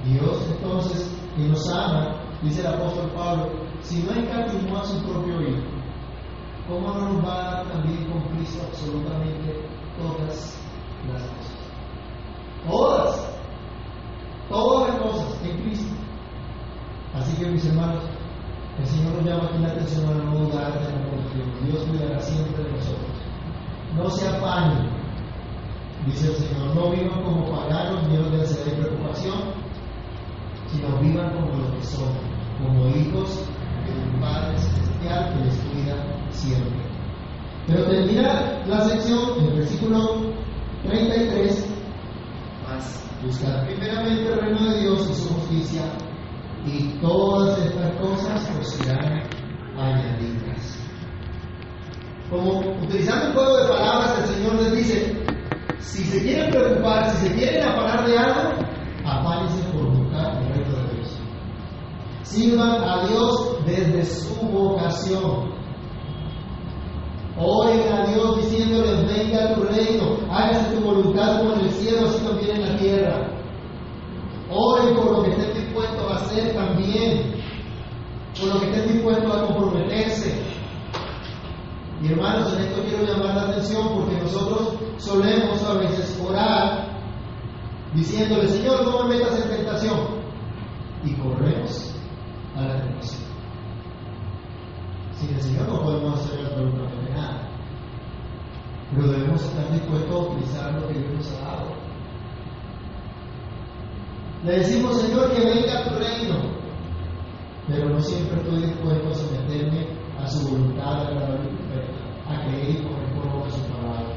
Dios 0.04 0.54
entonces, 0.56 1.16
que 1.36 1.42
nos 1.42 1.68
ama, 1.70 2.16
dice 2.42 2.60
el 2.60 2.66
apóstol 2.66 3.10
Pablo, 3.16 3.50
si 3.80 4.02
no 4.02 4.12
encatimó 4.12 4.78
a 4.78 4.84
su 4.84 5.02
propio 5.02 5.40
Hijo, 5.40 5.62
¿cómo 6.68 6.94
no 6.94 7.12
nos 7.12 7.24
va 7.24 7.34
a 7.34 7.50
dar 7.52 7.66
también 7.68 8.10
con 8.10 8.22
Cristo 8.36 8.62
absolutamente 8.68 9.62
todas 9.98 10.60
las 11.10 11.22
cosas? 11.22 11.56
Todas 12.68 13.36
todas 14.48 14.88
las 14.88 14.98
cosas 15.02 15.38
en 15.44 15.62
Cristo. 15.62 15.94
Así 17.14 17.36
que 17.36 17.46
mis 17.46 17.64
hermanos, 17.66 18.02
el 18.78 18.86
Señor 18.86 19.14
nos 19.14 19.24
llama 19.24 19.48
aquí 19.48 19.58
la 19.58 19.68
atención 19.68 20.10
a 20.10 20.24
no 20.24 20.38
dudar 20.38 20.72
de 20.72 20.80
la. 20.80 21.06
Dios 21.66 21.82
cuidará 21.84 22.20
siempre 22.20 22.64
de 22.64 22.70
nosotros. 22.70 23.16
No 23.96 24.10
se 24.10 24.28
afanen, 24.28 24.88
dice 26.06 26.28
el 26.28 26.34
Señor, 26.34 26.74
no 26.74 26.90
vivan 26.90 27.22
como 27.22 27.50
paganos 27.50 28.06
llenos 28.08 28.30
de 28.30 28.40
ansiedad 28.40 28.66
y 28.66 28.80
preocupación, 28.82 29.38
sino 30.68 30.98
vivan 31.00 31.32
como 31.34 31.56
lo 31.56 31.76
que 31.76 31.82
son, 31.82 32.12
como 32.62 32.88
hijos 32.88 33.44
de 33.86 34.14
un 34.14 34.20
Padre 34.20 34.58
Celestial 34.58 35.32
que 35.32 35.44
les 35.44 35.56
cuida 35.56 36.30
siempre. 36.30 36.86
Pero 37.66 37.84
termina 37.86 38.62
la 38.66 38.80
sección, 38.82 39.38
en 39.38 39.44
el 39.46 39.52
versículo 39.54 40.32
33, 40.84 41.74
más 42.68 43.10
buscar 43.24 43.66
primeramente 43.66 44.32
el 44.32 44.40
reino 44.40 44.70
de 44.70 44.80
Dios 44.80 45.10
y 45.10 45.14
su 45.14 45.34
justicia, 45.34 45.82
y 46.66 46.98
todas 47.00 47.58
estas 47.58 47.90
cosas 47.96 48.50
os 48.58 48.68
serán 48.70 49.22
añadidas. 49.78 50.78
Como 52.30 52.58
utilizando 52.82 53.28
un 53.28 53.32
juego 53.34 53.56
de 53.56 53.68
palabras, 53.68 54.18
el 54.18 54.34
Señor 54.34 54.54
les 54.56 54.72
dice, 54.76 55.26
si 55.78 56.02
se 56.02 56.22
quieren 56.22 56.50
preocupar, 56.50 57.08
si 57.10 57.28
se 57.28 57.34
quieren 57.34 57.62
afanar 57.62 58.04
de 58.04 58.18
algo, 58.18 58.50
afánense 59.04 59.62
por 59.72 59.96
buscar 59.96 60.42
el 60.42 60.48
reino 60.54 60.76
de 60.76 60.94
Dios. 60.96 61.18
Sirvan 62.22 62.82
a 62.82 63.06
Dios 63.06 63.58
desde 63.64 64.04
su 64.04 64.34
vocación. 64.46 65.54
Oren 67.38 67.92
a 67.92 68.06
Dios 68.06 68.36
diciéndoles, 68.38 69.06
venga 69.06 69.54
tu 69.54 69.62
reino, 69.62 70.18
hágase 70.30 70.74
tu 70.74 70.80
voluntad 70.80 71.38
como 71.38 71.52
en 71.54 71.60
el 71.60 71.70
cielo, 71.70 72.08
así 72.08 72.24
también 72.24 72.56
en 72.56 72.62
la 72.62 72.76
tierra. 72.76 73.28
Oren 74.50 74.96
por 74.96 75.12
lo 75.12 75.22
que 75.22 75.30
estén 75.30 75.54
dispuestos 75.54 76.10
a 76.10 76.16
hacer 76.16 76.54
también, 76.54 77.34
por 78.40 78.48
lo 78.54 78.60
que 78.60 78.66
estén 78.66 78.92
dispuestos 78.94 79.36
a 79.36 79.46
comprometerse. 79.46 80.56
Y 82.02 82.12
hermanos, 82.12 82.52
en 82.52 82.64
esto 82.64 82.82
quiero 82.82 83.04
llamar 83.04 83.34
la 83.36 83.42
atención 83.48 83.88
porque 83.94 84.20
nosotros 84.20 84.74
solemos 84.98 85.62
a 85.64 85.74
veces 85.74 86.22
orar 86.26 86.88
diciéndole, 87.94 88.48
Señor, 88.48 88.84
no 88.84 89.04
me 89.04 89.16
metas 89.16 89.42
en 89.42 89.50
tentación. 89.50 89.98
Y 91.04 91.14
corremos 91.14 91.94
a 92.54 92.62
la 92.62 92.82
tentación. 92.82 93.22
Sin 95.12 95.34
el 95.34 95.40
Señor 95.40 95.68
no 95.68 95.82
podemos 95.82 96.20
hacer 96.20 96.44
absolutamente 96.44 97.12
nada. 97.14 97.48
Pero 98.94 99.08
debemos 99.08 99.42
estar 99.42 99.72
dispuestos 99.72 100.14
a 100.14 100.18
utilizar 100.18 100.72
lo 100.74 100.88
que 100.88 100.94
Dios 100.94 101.14
nos 101.14 101.32
ha 101.32 101.40
dado. 101.40 101.86
Le 104.44 104.58
decimos, 104.58 105.00
Señor, 105.00 105.32
que 105.32 105.40
venga 105.40 105.84
tu 105.84 105.94
reino. 105.98 106.34
Pero 107.66 107.88
no 107.88 108.00
siempre 108.00 108.40
estoy 108.40 108.62
dispuesto 108.62 109.08
a 109.08 109.14
someterme 109.14 110.06
a 110.22 110.26
su 110.28 110.48
voluntad 110.48 111.06
agradable 111.06 111.50
y 111.50 111.56
perfecta, 111.56 112.32
a 112.32 112.42
creer 112.44 112.70
y 112.70 112.82
poner 112.82 113.12
por 113.14 113.26
obra 113.26 113.50
su 113.50 113.60
palabra. 113.62 114.14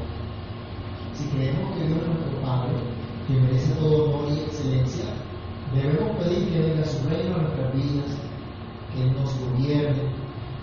Si 1.12 1.28
creemos 1.28 1.76
que 1.76 1.86
Dios 1.86 1.98
es 1.98 2.06
nuestro 2.06 2.40
Padre, 2.42 2.72
que 3.26 3.34
merece 3.34 3.74
todo 3.74 4.04
honor 4.04 4.28
y 4.30 4.40
excelencia, 4.40 5.04
debemos 5.74 6.16
pedir 6.18 6.48
que 6.48 6.60
venga 6.60 6.84
su 6.84 7.08
reino 7.08 7.36
a 7.36 7.42
nuestras 7.42 7.74
vidas, 7.74 8.18
que 8.94 9.02
Él 9.02 9.14
nos 9.14 9.38
gobierne, 9.40 10.02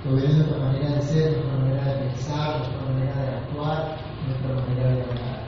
que 0.03 0.09
gobierne 0.09 0.37
nuestra 0.37 0.57
manera 0.57 0.95
de 0.95 1.01
ser, 1.01 1.31
nuestra 1.33 1.57
manera 1.57 1.83
de 1.85 1.99
pensar, 1.99 2.57
nuestra 2.57 2.81
manera 2.81 3.21
de 3.21 3.35
actuar, 3.35 3.97
nuestra 4.27 4.53
manera 4.55 4.95
de 4.95 5.01
hablar. 5.03 5.47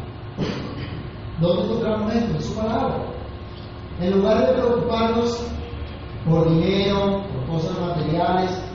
¿Dónde 1.41 1.63
encontramos 1.63 2.13
esto? 2.13 2.36
En 2.36 2.41
su 2.41 2.56
palabra. 2.56 3.06
En 4.01 4.12
lugar 4.12 4.47
de 4.47 4.54
preocuparnos 4.54 5.47
por 6.26 6.49
dinero, 6.49 7.23
por 7.34 7.56
cosas 7.56 7.78
materiales 7.80 8.69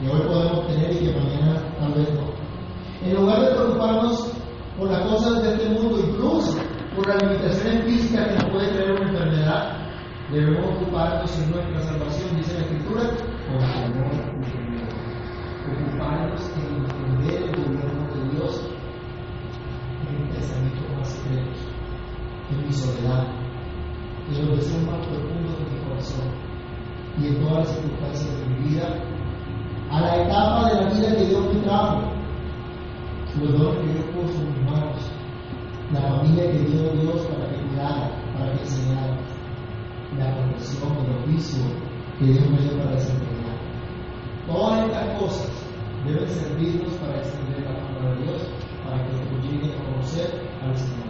que 0.00 0.08
hoy 0.08 0.20
podemos 0.20 0.66
tener 0.66 0.92
y 0.92 1.06
que 1.06 1.18
mañana 1.18 1.62
tal 1.80 1.92
vez 1.94 2.08
no. 2.14 3.06
En 3.06 3.16
lugar 3.16 3.40
de 3.40 3.54
preocuparnos 3.54 4.32
por 4.78 4.90
las 4.90 5.00
cosas 5.06 5.42
de 5.42 5.54
este 5.54 5.68
mundo, 5.70 5.98
incluso 5.98 6.58
por 6.94 7.08
las 7.08 7.22
limitaciones 7.22 7.84
físicas 7.84 8.28
que 8.28 8.34
nos 8.34 8.52
puede 8.52 8.68
traer 8.68 8.92
una 8.92 9.10
enfermedad, 9.10 9.76
debemos 10.30 10.78
en 11.38 11.50
nuestra 11.50 11.80
salvación, 11.82 12.36
dice 12.36 12.54
la 12.54 12.60
Escritura, 12.60 13.02
con 13.46 13.62
amor 13.62 14.36
Ocuparnos 15.66 16.52
en 16.56 16.76
entender 16.76 17.42
el 17.42 17.64
gobierno 17.64 18.14
de 18.14 18.30
Dios 18.30 18.70
en 20.08 20.22
mi 20.22 20.32
pensamiento 20.32 20.80
más 20.96 21.08
secretos, 21.08 21.58
en 22.50 22.66
mi 22.66 22.72
soledad, 22.72 23.26
en 24.30 24.48
los 24.48 24.56
deseos 24.58 24.86
más 24.86 25.06
profundos 25.06 25.58
de 25.58 25.64
mi 25.74 25.80
corazón 25.84 26.28
y 27.18 27.26
en 27.26 27.40
todas 27.40 27.58
las 27.58 27.68
circunstancias 27.68 28.38
de 28.38 28.46
mi 28.46 28.68
vida, 28.68 28.88
a 29.90 30.00
la 30.00 30.16
etapa 30.22 30.68
de 30.68 30.80
la 30.80 30.94
vida 30.94 31.16
que 31.16 31.24
Dios 31.26 31.54
me 31.54 31.60
trajo, 31.62 32.00
los 33.40 33.58
dones 33.58 33.78
que 33.80 33.92
Dios 33.92 34.04
puso 34.14 34.42
en 34.42 34.52
mis 34.52 34.70
manos, 34.70 35.12
la 35.92 36.00
familia 36.00 36.52
que 36.52 36.58
dio 36.58 36.92
Dios 36.92 37.26
para 37.26 37.50
que 37.50 37.60
cuidara, 37.66 38.10
para 38.32 38.52
que 38.52 38.62
enseñara, 38.62 39.35
la 40.18 40.34
conversión, 40.34 40.92
el 41.04 41.16
oficio 41.22 41.62
que 42.18 42.24
Dios 42.26 42.50
me 42.50 42.58
dio 42.58 42.78
para 42.78 42.92
desempeñar. 42.92 43.56
Todas 44.46 44.86
estas 44.86 45.20
cosas 45.20 45.66
deben 46.06 46.28
servirnos 46.28 46.92
para 46.94 47.18
extender 47.18 47.60
la 47.60 47.76
palabra 47.76 48.14
de 48.16 48.22
Dios, 48.24 48.42
para 48.84 49.04
que 49.04 49.16
otros 49.16 49.44
lleguen 49.44 49.72
a 49.72 49.84
conocer 49.84 50.48
al 50.62 50.76
Señor. 50.76 51.06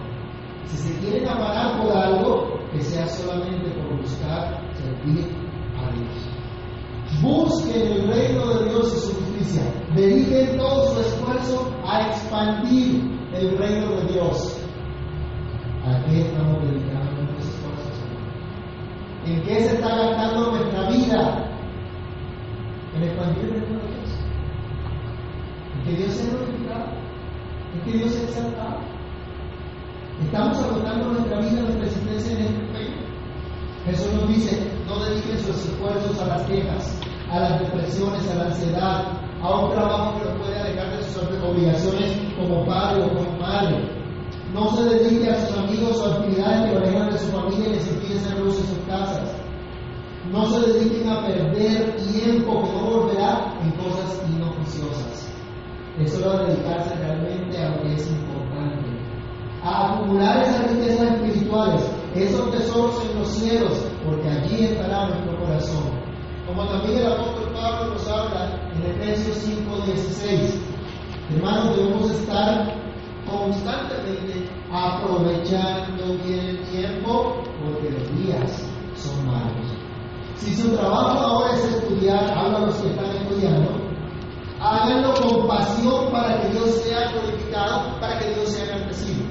Si 0.65 0.77
se 0.79 0.99
quieren 0.99 1.29
amparar 1.29 1.81
por 1.81 1.97
algo, 1.97 2.59
que 2.73 2.81
sea 2.81 3.07
solamente 3.07 3.71
por 3.71 4.01
buscar 4.01 4.61
servir 4.75 5.27
a 5.79 5.91
Dios. 5.93 7.23
Busquen 7.23 7.93
el 7.93 8.09
reino 8.09 8.55
de 8.55 8.71
Dios 8.71 8.95
y 8.95 8.99
su 8.99 9.15
justicia. 9.15 9.63
Dediquen 9.95 10.59
todo 10.59 10.95
su 10.95 11.01
esfuerzo 11.01 11.73
a 11.87 12.09
expandir 12.09 13.03
el 13.33 13.57
reino 13.57 13.91
de 13.97 14.13
Dios. 14.13 14.61
¿A 15.85 16.05
qué 16.05 16.23
estamos 16.23 16.63
dedicando? 16.65 17.16
¿En 19.27 19.43
qué 19.43 19.55
se 19.61 19.75
está 19.75 19.89
gastando 19.89 20.53
nuestra 20.53 20.89
vida? 20.89 21.51
En 22.95 23.03
expandir 23.03 23.45
el 23.45 23.61
reino 23.61 23.81
de 23.81 23.89
Dios. 23.89 24.11
En 25.75 25.85
que 25.85 26.03
Dios 26.03 26.13
sea 26.15 26.31
glorificado. 26.31 26.87
En 27.75 27.81
que 27.81 27.99
Dios 27.99 28.13
sea 28.13 28.23
exaltado. 28.23 28.79
Estamos 30.23 30.59
agotando 30.59 31.13
nuestra 31.13 31.41
vida, 31.41 31.61
nuestra 31.61 31.87
existencia 31.87 32.39
en 32.39 32.45
este 32.45 32.73
reino. 32.73 32.97
Jesús 33.87 34.13
nos 34.15 34.29
dice, 34.29 34.73
no 34.87 35.05
dediquen 35.05 35.39
sus 35.39 35.57
esfuerzos 35.57 36.21
a 36.21 36.27
las 36.27 36.43
quejas, 36.43 37.01
a 37.29 37.41
las 37.41 37.61
depresiones, 37.61 38.31
a 38.31 38.35
la 38.37 38.45
ansiedad, 38.45 39.05
a 39.43 39.61
un 39.61 39.73
trabajo 39.73 40.19
que 40.19 40.25
lo 40.25 40.39
puede 40.39 40.59
alejar 40.61 40.97
de 40.97 41.03
sus 41.03 41.17
obligaciones 41.17 42.17
como 42.37 42.65
padre 42.65 43.03
o 43.03 43.09
como 43.09 43.39
madre. 43.41 44.06
No 44.55 44.71
se 44.77 44.85
dedique 44.85 45.29
a 45.29 45.47
sus 45.47 45.59
amigos 45.59 46.01
o 46.01 46.13
actividades 46.13 46.71
que 46.71 46.77
alejan 46.77 47.11
de 47.11 47.19
su 47.19 47.27
familia 47.31 47.69
y 47.69 47.73
les 47.73 47.89
impiden 47.89 48.21
ser 48.21 48.39
luz 48.39 48.59
en 48.59 48.67
sus 48.67 48.79
casas. 48.87 49.35
No 50.31 50.47
se 50.47 50.61
dediquen 50.61 51.09
a 51.09 51.27
perder 51.27 51.97
tiempo 51.97 52.63
que 52.63 52.73
no 52.73 52.91
volverá 52.91 53.55
en 53.63 53.71
cosas 53.73 54.23
inoficiosas. 54.29 55.29
Es 56.01 56.23
hora 56.23 56.41
de 56.41 56.55
dedicarse 56.55 56.95
realmente 56.97 57.59
a 57.59 57.71
lo 57.71 57.83
que 57.83 57.95
es 57.95 58.11
importante. 58.11 58.87
A 59.63 59.95
acumular 59.95 60.43
esas 60.43 60.71
riquezas 60.71 61.13
espirituales, 61.13 61.83
esos 62.15 62.51
tesoros 62.51 63.03
en 63.11 63.19
los 63.19 63.29
cielos, 63.29 63.85
porque 64.05 64.29
allí 64.29 64.65
estará 64.65 65.09
nuestro 65.09 65.39
corazón. 65.39 66.07
Como 66.47 66.67
también 66.69 66.99
el 66.99 67.13
apóstol 67.13 67.53
Pablo 67.53 67.95
nos 67.95 68.09
habla 68.09 68.71
en 68.75 68.91
Efesios 68.91 69.37
5:16. 69.39 70.61
Hermanos, 71.35 71.77
debemos 71.77 72.11
estar 72.11 72.86
constantemente 73.27 74.49
aprovechando 74.73 76.17
bien 76.25 76.41
el 76.41 76.59
tiempo, 76.71 77.43
porque 77.63 77.91
los 77.91 78.25
días 78.25 78.63
son 78.95 79.27
malos. 79.27 79.77
Si 80.37 80.55
su 80.55 80.77
trabajo 80.77 81.19
ahora 81.19 81.55
es 81.55 81.65
estudiar, 81.65 82.31
habla 82.37 82.59
a 82.59 82.67
que 82.67 82.89
están 82.89 83.17
estudiando, 83.17 83.71
háganlo 84.61 85.15
con 85.15 85.49
pasión 85.49 86.11
para 86.13 86.41
que 86.41 86.49
Dios 86.51 86.71
sea 86.83 87.11
glorificado, 87.11 88.01
para 88.01 88.19
que 88.19 88.35
Dios 88.35 88.49
sea 88.51 88.75
agradecido. 88.75 89.25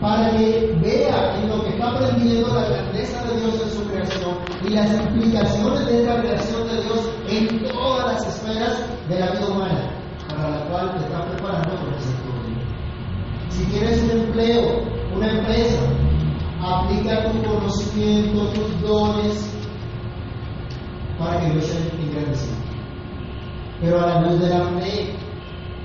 Para 0.00 0.30
que 0.32 0.76
vea 0.82 1.36
en 1.40 1.48
lo 1.48 1.62
que 1.62 1.70
está 1.70 1.90
aprendiendo 1.90 2.54
la 2.54 2.68
grandeza 2.68 3.24
de 3.24 3.40
Dios 3.40 3.62
en 3.62 3.70
su 3.70 3.84
creación 3.84 4.38
y 4.66 4.70
las 4.70 4.92
implicaciones 4.92 5.86
de 5.86 6.02
esta 6.02 6.20
creación 6.20 6.68
de 6.68 6.82
Dios 6.82 7.10
en 7.28 7.64
todas 7.64 8.12
las 8.12 8.26
esferas 8.26 8.84
de 9.08 9.20
la 9.20 9.30
vida 9.30 9.46
humana, 9.46 10.03
para 10.36 10.50
la 10.50 10.64
cual 10.66 10.90
te 10.92 11.04
está 11.04 11.24
preparando 11.26 11.74
para 11.76 11.96
ese 11.96 12.10
estudio. 12.10 12.34
Si 13.50 13.64
tienes 13.66 14.02
un 14.02 14.10
empleo, 14.10 14.82
una 15.14 15.30
empresa, 15.30 15.80
aplica 16.60 17.30
tu 17.30 17.42
conocimiento, 17.42 18.46
tus 18.48 18.80
dones, 18.82 19.54
para 21.18 21.40
que 21.40 21.50
Dios 21.50 21.64
sea 21.64 21.80
engrandecido. 22.00 22.56
Pero 23.80 24.00
a 24.00 24.06
la 24.06 24.20
luz 24.22 24.40
de 24.40 24.48
la 24.48 24.64
fe, 24.80 25.14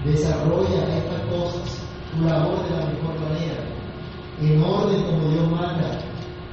desarrolla 0.06 0.98
estas 0.98 1.22
cosas, 1.30 1.84
tu 2.12 2.26
labor 2.26 2.64
de 2.64 2.76
la 2.78 2.86
mejor 2.86 3.20
manera, 3.20 3.70
en 4.42 4.64
orden 4.64 5.04
como 5.04 5.30
Dios 5.30 5.52
manda, 5.52 6.00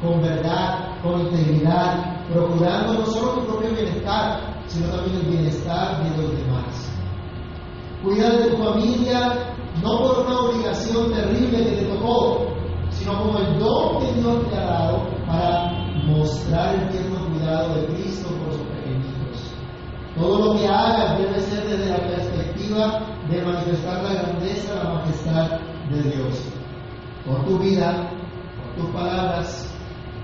con 0.03 0.21
verdad, 0.21 1.01
con 1.03 1.21
integridad, 1.21 2.17
procurando 2.33 2.95
no 2.95 3.07
solo 3.07 3.33
tu 3.33 3.47
propio 3.47 3.71
bienestar, 3.71 4.41
sino 4.67 4.89
también 4.89 5.17
el 5.17 5.27
bienestar 5.27 6.03
de 6.03 6.23
los 6.23 6.31
demás. 6.37 6.76
Cuida 8.07 8.31
de 8.31 8.51
tu 8.51 8.57
familia 8.59 9.53
no 9.83 9.99
por 9.99 10.27
una 10.27 10.41
obligación 10.43 11.13
terrible 11.13 11.59
que 11.59 11.73
te 11.73 11.85
tocó, 11.87 12.47
sino 12.89 13.19
como 13.19 13.39
el 13.41 13.59
don 13.59 13.99
que 13.99 14.13
Dios 14.21 14.49
te 14.49 14.57
ha 14.57 14.65
dado 14.65 15.09
para 15.27 15.73
mostrar 16.07 16.77
el 16.77 16.89
tierno 16.91 17.27
cuidado 17.31 17.75
de 17.75 17.87
Cristo 17.87 18.29
por 18.29 18.53
sus 18.53 18.63
pequeñitos. 18.63 19.53
Todo 20.15 20.39
lo 20.39 20.57
que 20.57 20.69
hagas 20.69 21.19
debe 21.19 21.41
ser 21.41 21.67
desde 21.67 21.91
la 21.91 21.97
perspectiva 21.97 23.03
de 23.29 23.43
manifestar 23.43 24.05
la 24.05 24.15
grandeza, 24.15 24.85
la 24.85 24.95
majestad 24.95 25.61
de 25.91 26.03
Dios. 26.03 26.45
Con 27.27 27.45
tu 27.45 27.59
vida, 27.59 28.09
con 28.57 28.85
tus 28.85 28.95
palabras, 28.95 29.77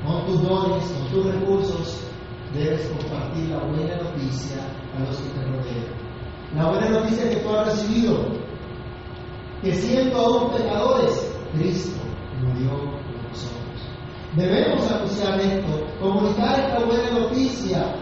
con 0.06 0.24
tus 0.26 0.40
dones, 0.40 0.84
con 0.84 1.08
tus 1.08 1.34
recursos, 1.34 2.06
debes 2.54 2.88
compartir 2.90 3.48
la 3.48 3.58
buena 3.58 3.96
noticia 3.96 4.62
a 4.96 5.00
los 5.00 5.16
que 5.16 5.30
te 5.30 5.44
rodean. 5.46 6.11
La 6.54 6.68
buena 6.68 6.90
noticia 6.90 7.30
que 7.30 7.36
tú 7.36 7.48
has 7.50 7.66
recibido, 7.66 8.26
que 9.62 9.74
siendo 9.74 10.18
aún 10.18 10.52
pecadores, 10.52 11.34
Cristo 11.54 12.00
murió 12.42 12.70
por 12.70 13.30
nosotros. 13.30 13.62
Debemos 14.36 14.90
anunciar 14.90 15.40
esto, 15.40 15.86
comunicar 16.00 16.60
esta 16.60 16.84
buena 16.84 17.10
noticia 17.10 17.94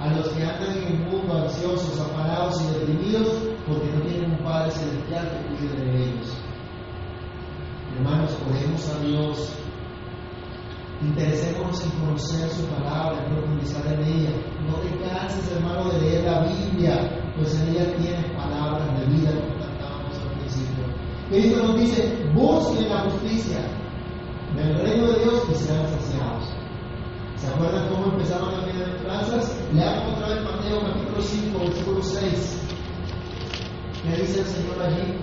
a 0.00 0.14
los 0.14 0.28
que 0.28 0.42
andan 0.42 0.76
en 0.76 0.84
el 0.84 0.98
mundo 1.10 1.36
ansiosos, 1.36 2.00
afanados 2.00 2.62
y 2.62 2.78
deprimidos 2.78 3.28
porque 3.66 3.92
no 3.92 4.00
tienen 4.02 4.30
un 4.32 4.44
Padre 4.44 4.70
celestial 4.70 5.28
que 5.28 5.56
cuide 5.56 5.84
de 5.84 6.04
ellos. 6.04 6.36
Hermanos, 7.96 8.30
oremos 8.48 8.88
a 8.88 9.04
Dios. 9.04 9.52
Interesémonos 11.02 11.84
en 11.84 11.90
conocer 11.92 12.48
su 12.50 12.64
palabra, 12.66 13.24
profundizar 13.26 13.86
en 13.86 14.02
ella. 14.04 14.30
No 14.66 14.76
te 14.76 14.96
canses, 15.04 15.50
hermano, 15.52 15.90
de 15.90 16.00
leer 16.00 16.24
la 16.24 16.46
Biblia, 16.46 17.19
pues 17.40 17.58
en 17.58 17.68
ella 17.68 17.96
tienes 17.96 18.26
palabras 18.36 19.00
de 19.00 19.06
vida, 19.06 19.30
como 19.32 19.58
cantábamos 19.58 20.18
al 20.18 20.38
principio. 20.38 20.84
Cristo 21.30 21.62
nos 21.62 21.80
dice, 21.80 22.30
busquen 22.34 22.88
la 22.90 23.00
justicia 23.10 23.60
del 24.56 24.78
reino 24.80 25.06
de 25.06 25.24
Dios 25.24 25.42
y 25.50 25.54
serán 25.54 25.88
saciados. 25.88 26.44
¿Se 27.36 27.46
acuerdan 27.46 27.88
cómo 27.88 28.12
empezaron 28.12 28.52
las 28.52 28.64
bienaventuranzas? 28.66 29.56
Leamos 29.72 30.14
otra 30.14 30.28
vez 30.28 30.44
Mateo 30.44 30.80
capítulo 30.80 31.22
5, 31.22 31.58
versículo 31.58 32.02
6. 32.02 32.66
¿Qué 34.02 34.16
dice 34.20 34.40
el 34.40 34.46
Señor 34.46 34.82
allí? 34.82 35.14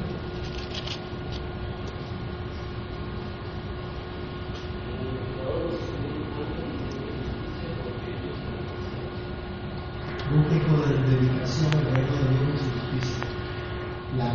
Busque 10.29 10.61
con 10.67 10.81
dedicación 11.09 11.71
el 11.73 11.85
reino 11.85 12.11
de 12.11 12.27
Dios 12.27 12.53
y 12.53 12.57
su 12.57 12.69
justicia. 12.79 13.27
La 14.17 14.33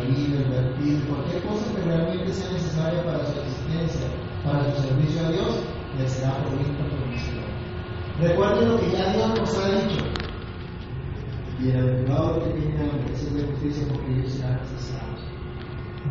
bebida, 0.00 0.38
el 0.38 0.48
vertir, 0.50 1.04
cualquier 1.08 1.42
cosa 1.42 1.74
que 1.74 1.82
realmente 1.82 2.32
sea 2.32 2.52
necesaria 2.52 3.04
para 3.04 3.24
su 3.26 3.38
existencia, 3.40 4.06
para 4.44 4.74
su 4.74 4.82
servicio 4.82 5.26
a 5.26 5.30
Dios, 5.30 5.62
le 5.98 6.08
será 6.08 6.36
provista 6.44 6.84
por. 6.88 7.02
Recuerden 8.22 8.68
lo 8.68 8.78
que 8.78 8.90
ya 8.90 9.12
Dios 9.12 9.40
nos 9.40 9.58
ha 9.58 9.68
dicho. 9.68 10.04
Bienaventurado 11.58 12.44
que 12.44 12.50
tienen 12.60 12.90
hambre, 12.90 13.12
es 13.12 13.34
de 13.34 13.42
justicia 13.42 13.86
porque 13.88 14.12
ellos 14.12 14.32
serán 14.32 14.60
saciados. 14.66 15.20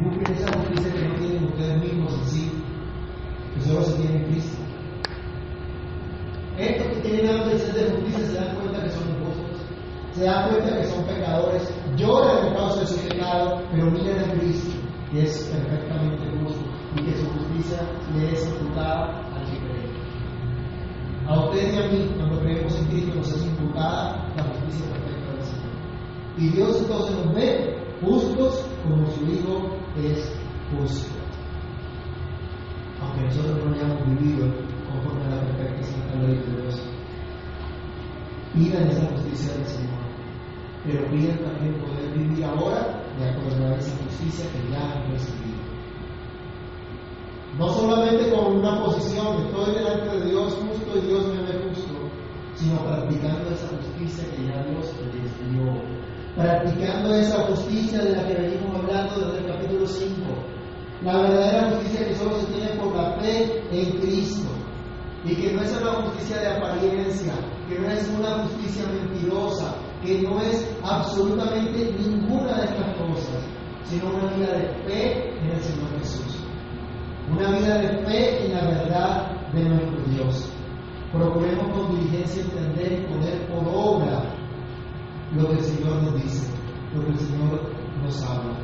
Busquen 0.02 0.36
esa 0.36 0.58
justicia 0.58 0.94
que 0.94 1.08
no 1.08 1.16
tienen 1.16 1.44
ustedes 1.46 1.82
mismos 1.82 2.14
en 2.14 2.26
sí, 2.26 2.52
que 3.54 3.62
solo 3.62 3.84
se 3.84 3.94
tiene 3.94 4.16
en 4.18 4.32
Cristo. 4.32 4.58
Estos 6.58 6.88
que 6.88 7.02
tienen 7.02 7.30
hambre 7.30 7.56
de 7.56 7.92
justicia 7.92 8.26
se 8.26 8.34
dan 8.34 8.56
cuenta 8.56 8.84
que 8.84 8.90
son 8.90 9.04
injustos, 9.10 9.62
se 10.14 10.24
dan 10.24 10.50
cuenta 10.50 10.78
que 10.80 10.88
son 10.88 11.06
pecadores, 11.06 11.74
lloran 11.96 12.48
en 12.48 12.54
causa 12.56 12.80
de 12.82 12.88
pero 13.72 13.92
miran 13.92 14.20
a 14.20 14.34
Cristo, 14.34 14.72
que 15.12 15.24
es 15.24 15.44
perfectamente 15.54 16.24
justo 16.44 16.64
y 16.96 17.04
que 17.04 17.18
su 17.18 17.26
justicia 17.26 17.82
le 18.16 18.34
es 18.34 18.48
imputada 18.48 19.22
al 19.36 19.46
que 19.46 19.58
cree. 19.60 19.92
A 21.28 21.40
usted 21.40 21.74
y 21.74 21.78
a 21.78 21.88
mí, 21.88 22.12
cuando 22.18 22.40
creemos 22.40 22.76
en 22.80 22.86
Cristo, 22.86 23.16
nos 23.16 23.32
es 23.32 23.46
imputada 23.46 24.28
la 24.36 24.44
justicia 24.44 24.86
perfecta 24.88 25.34
del 25.34 25.44
Señor. 25.44 25.72
Y 26.38 26.50
Dios 26.50 26.82
entonces 26.82 27.16
nos 27.26 27.36
ve 27.36 27.78
justos 28.02 28.66
como 28.84 29.06
su 29.08 29.26
Hijo 29.32 29.78
es 29.98 30.34
justo. 30.72 31.12
Aunque 33.02 33.26
nosotros 33.26 33.66
no 33.66 33.74
hayamos 33.74 34.06
vivido 34.08 34.48
conforme 34.92 35.26
a 35.26 35.36
la 35.36 35.42
perfecta 35.42 35.84
santa 35.84 36.16
ley 36.20 36.38
de 36.38 36.62
Dios. 36.62 36.82
Pidan 38.54 38.88
esa 38.90 39.06
justicia 39.12 39.54
del 39.54 39.66
Señor, 39.66 40.00
pero 40.86 41.10
pidan 41.10 41.38
también 41.38 41.74
poder 41.76 42.12
vivir 42.18 42.44
ahora 42.44 43.01
de 43.22 43.30
acuerdo 43.30 43.68
a 43.68 43.78
esa 43.78 43.96
justicia 44.04 44.46
que 44.52 44.72
ya 44.72 44.82
han 44.82 45.12
recibido. 45.12 45.62
No 47.58 47.70
solamente 47.70 48.32
con 48.32 48.58
una 48.58 48.84
posición, 48.84 49.46
estoy 49.46 49.76
delante 49.76 50.18
de 50.18 50.30
Dios 50.30 50.54
justo 50.56 50.98
y 50.98 51.08
Dios 51.08 51.28
me 51.28 51.42
ve 51.44 51.70
justo, 51.70 51.94
sino 52.56 52.80
practicando 52.80 53.52
esa 53.52 53.68
justicia 53.68 54.24
que 54.36 54.48
ya 54.48 54.64
Dios 54.64 54.94
les 55.14 55.52
dio. 55.52 56.02
Practicando 56.36 57.14
esa 57.14 57.44
justicia 57.48 58.00
de 58.00 58.16
la 58.16 58.28
que 58.28 58.34
venimos 58.36 58.76
hablando 58.76 59.20
desde 59.20 59.40
el 59.40 59.54
capítulo 59.54 59.86
5. 59.86 60.16
La 61.04 61.18
verdadera 61.18 61.72
justicia 61.72 62.08
que 62.08 62.16
solo 62.16 62.40
se 62.40 62.46
tiene 62.48 62.70
por 62.80 62.96
la 62.96 63.20
fe 63.20 63.64
en 63.72 64.00
Cristo. 64.00 64.50
Y 65.26 65.36
que 65.36 65.52
no 65.52 65.62
es 65.62 65.78
una 65.80 65.92
justicia 65.94 66.38
de 66.38 66.48
apariencia, 66.48 67.34
que 67.68 67.80
no 67.80 67.90
es 67.90 68.10
una 68.18 68.44
justicia 68.44 68.86
mentirosa, 68.88 69.76
que 70.04 70.22
no 70.22 70.42
es 70.42 70.78
absolutamente 70.84 71.94
ninguna 72.00 72.58
de 72.58 72.66
estas 72.66 72.98
cosas, 72.98 73.44
sino 73.84 74.10
una 74.10 74.34
vida 74.34 74.54
de 74.54 74.68
fe 74.86 75.40
en 75.40 75.50
el 75.52 75.62
Señor 75.62 76.00
Jesús. 76.00 76.38
Una 77.30 77.52
vida 77.52 77.78
de 77.78 78.06
fe 78.06 78.46
en 78.46 78.54
la 78.54 78.62
verdad 78.66 79.52
de 79.54 79.64
nuestro 79.64 80.02
Dios. 80.08 80.50
Procuremos 81.12 81.78
con 81.78 81.96
diligencia 81.96 82.44
entender 82.44 82.94
y 82.94 83.14
poner 83.14 83.48
por 83.48 83.68
obra 83.68 84.24
lo 85.36 85.48
que 85.48 85.54
el 85.54 85.64
Señor 85.64 86.04
nos 86.04 86.22
dice, 86.24 86.48
lo 86.96 87.06
que 87.06 87.12
el 87.12 87.20
Señor 87.20 87.62
nos 88.02 88.24
habla. 88.24 88.58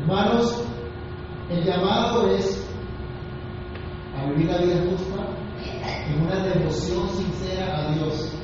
Hermanos, 0.00 0.64
el 1.50 1.64
llamado 1.64 2.30
es 2.30 2.66
a 4.16 4.30
vivir 4.30 4.46
la 4.46 4.58
vida 4.58 4.82
justa 4.90 5.28
en 6.08 6.22
una 6.22 6.36
devoción 6.44 7.08
sincera 7.08 7.76
a 7.76 7.92
Dios. 7.92 8.37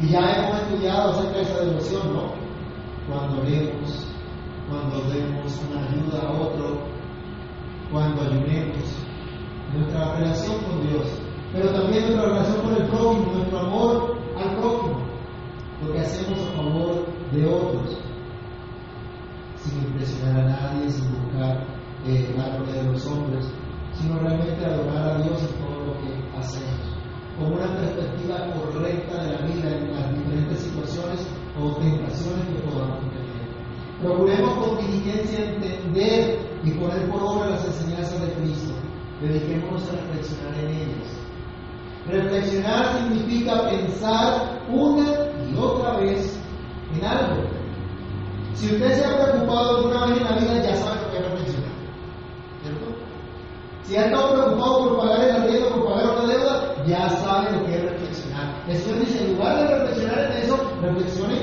Y 0.00 0.08
ya 0.08 0.20
hemos 0.20 0.60
estudiado 0.62 1.10
acerca 1.10 1.36
de 1.36 1.42
esa 1.42 1.64
devoción, 1.64 2.14
¿no? 2.14 2.32
Cuando 3.08 3.40
oremos, 3.40 4.06
cuando 4.68 5.00
demos 5.08 5.60
una 5.70 5.86
ayuda 5.86 6.28
a 6.28 6.32
otro, 6.32 6.80
cuando 7.90 8.22
ayunemos, 8.22 9.06
nuestra 9.72 10.14
relación 10.16 10.56
con 10.64 10.86
Dios, 10.86 11.06
pero 11.52 11.70
también 11.70 12.04
nuestra 12.04 12.26
relación 12.26 12.60
con 12.62 12.76
el 12.76 12.88
prójimo, 12.88 13.32
nuestro 13.32 13.58
amor 13.58 14.18
al 14.36 14.56
prójimo, 14.56 15.06
lo 15.82 15.92
que 15.92 16.00
hacemos 16.00 16.38
a 16.40 16.56
favor 16.56 17.06
de 17.32 17.46
otros, 17.46 17.98
sin 19.56 19.82
impresionar 19.82 20.40
a 20.40 20.44
nadie, 20.44 20.90
sin 20.90 21.10
buscar 21.22 21.64
eh, 22.06 22.34
la 22.36 22.56
gloria 22.56 22.82
de 22.82 22.92
los 22.92 23.06
hombres, 23.06 23.50
sino 23.94 24.18
realmente 24.18 24.64
adorar 24.64 25.08
a 25.08 25.22
Dios 25.22 25.42
en 25.42 25.64
todo 25.64 25.86
lo 25.86 25.92
que 26.00 26.38
hacemos, 26.38 26.95
con 27.38 27.52
una 27.52 27.66
perspectiva 27.76 28.46
correcta 28.54 29.22
de 29.22 29.30
la 29.32 29.38
vida 29.42 29.76
en 29.76 29.94
las 29.94 30.14
diferentes 30.14 30.58
situaciones 30.60 31.26
o 31.60 31.76
tentaciones 31.76 32.46
que 32.46 32.68
podamos 32.68 33.00
tener. 33.00 33.26
Procuremos 34.02 34.52
con 34.54 34.78
diligencia 34.78 35.44
entender 35.44 36.38
y 36.64 36.70
poner 36.72 37.10
por 37.10 37.22
obra 37.22 37.50
las 37.50 37.64
enseñanzas 37.66 38.20
de 38.20 38.32
Cristo. 38.34 38.72
Dediquémonos 39.20 39.82
a 39.88 39.92
reflexionar 39.92 40.54
en 40.58 40.70
ellas. 40.70 41.16
Reflexionar 42.08 42.98
significa 42.98 43.68
pensar 43.68 44.62
una 44.68 45.06
y 45.50 45.56
otra 45.58 45.96
vez 45.98 46.38
en 46.94 47.04
algo. 47.04 47.42
Si 48.54 48.66
usted 48.66 48.92
se 48.92 49.04
ha 49.04 49.22
preocupado 49.22 49.76
alguna 49.76 50.06
vez 50.06 50.18
en 50.18 50.24
la 50.24 50.36
vida, 50.38 50.62
ya 50.62 50.76
sabe 50.76 51.02
lo 51.02 51.10
que 51.10 51.18
es 51.18 51.24
reflexionar. 51.24 51.70
¿Cierto? 52.62 52.86
Si 53.82 53.96
ha 53.96 54.06
estado 54.06 54.32
preocupado 54.32 54.88
por 54.88 54.98
pagar 54.98 55.24
el 55.24 55.36
arriendo, 55.36 55.68
por 55.70 55.84
pagar 55.86 56.18
una 56.18 56.32
deuda, 56.32 56.75
ya 56.86 57.08
sabe 57.08 57.52
lo 57.52 57.64
que 57.64 57.76
es 57.76 57.82
reflexionar. 57.82 58.64
Señor 58.66 59.00
dice, 59.00 59.24
en 59.24 59.36
lugar 59.36 59.58
de 59.58 59.78
reflexionar 59.78 60.18
en 60.18 60.32
eso, 60.42 60.72
reflexione 60.82 61.36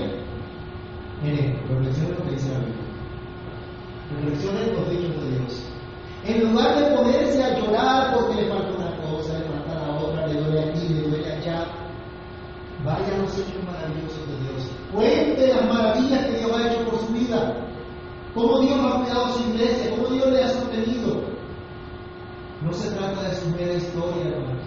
en. 1.24 1.58
Reflexione 1.70 2.10
lo 2.18 2.24
que 2.24 2.32
dice 2.32 2.52
la 2.52 2.60
Biblia. 2.60 2.84
Reflexione 4.16 4.62
en 4.62 4.74
los 4.76 4.90
dichos 4.90 5.24
de 5.24 5.30
Dios. 5.32 5.74
En 6.26 6.52
lugar 6.52 6.80
de 6.80 6.96
ponerse 6.96 7.44
a 7.44 7.60
llorar 7.60 8.14
porque 8.16 8.42
le 8.42 8.50
falta 8.50 8.70
una 8.78 8.98
cosa, 8.98 9.38
le 9.40 9.46
falta 9.46 9.76
la 9.76 10.00
otra, 10.00 10.28
le 10.28 10.42
duele 10.42 10.70
aquí, 10.70 10.88
le 10.88 11.02
duele 11.02 11.34
allá, 11.34 11.66
vaya 12.86 13.16
a 13.16 13.18
los 13.18 13.38
hechos 13.38 13.64
maravillosos 13.66 14.28
de 14.28 14.38
Dios. 14.48 14.72
Cuente 14.94 15.48
las 15.48 15.66
maravillas 15.68 16.26
que 16.26 16.38
Dios 16.38 16.52
ha 16.54 16.68
hecho 16.68 16.90
por 16.90 17.00
su 17.00 17.08
vida. 17.14 17.56
Cómo 18.34 18.60
Dios 18.60 18.80
ha 18.80 19.00
cuidado 19.00 19.34
su 19.34 19.50
iglesia, 19.50 19.92
cómo 19.92 20.08
Dios 20.08 20.32
le 20.32 20.44
ha 20.44 20.50
sostenido. 20.50 21.24
No 22.62 22.72
se 22.72 22.90
trata 22.92 23.24
de 23.24 23.36
su 23.36 23.50
mera 23.50 23.74
historia, 23.74 24.24
hermanos. 24.26 24.63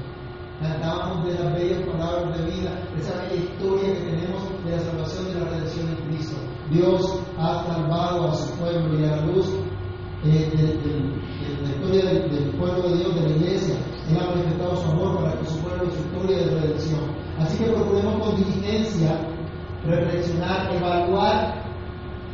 Cantábamos 0.61 1.27
de 1.27 1.35
las 1.35 1.53
bellas 1.53 1.83
palabras 1.87 2.39
de 2.39 2.51
vida, 2.51 2.71
esa 2.99 3.21
bella 3.23 3.35
historia 3.35 3.93
que 3.93 4.11
tenemos 4.11 4.43
de 4.65 4.71
la 4.71 4.79
salvación 4.81 5.27
y 5.29 5.35
la 5.35 5.51
redención 5.51 5.89
en 5.89 6.09
Cristo. 6.09 6.37
Dios 6.71 7.21
ha 7.39 7.65
salvado 7.67 8.29
a 8.29 8.35
su 8.35 8.55
pueblo 8.55 8.99
y 8.99 9.05
a 9.05 9.17
la 9.17 9.27
luz 9.27 9.47
eh, 10.25 10.51
de, 10.57 11.63
la 11.63 11.69
historia 11.69 12.05
del, 12.11 12.51
pueblo 12.57 12.89
de 12.89 12.97
Dios, 12.97 13.15
de 13.17 13.21
la 13.21 13.37
iglesia. 13.37 13.75
Él 14.09 14.17
ha 14.19 14.31
manifestado 14.31 14.77
su 14.77 14.91
amor 14.93 15.19
para 15.21 15.39
que 15.39 15.47
su 15.47 15.59
pueblo 15.59 15.91
su 15.91 16.01
historia 16.01 16.39
de 16.39 16.61
redención. 16.61 17.01
Así 17.39 17.59
que 17.59 17.71
procuremos 17.71 18.27
con 18.27 18.37
diligencia 18.37 19.29
reflexionar, 19.85 20.75
evaluar 20.75 21.65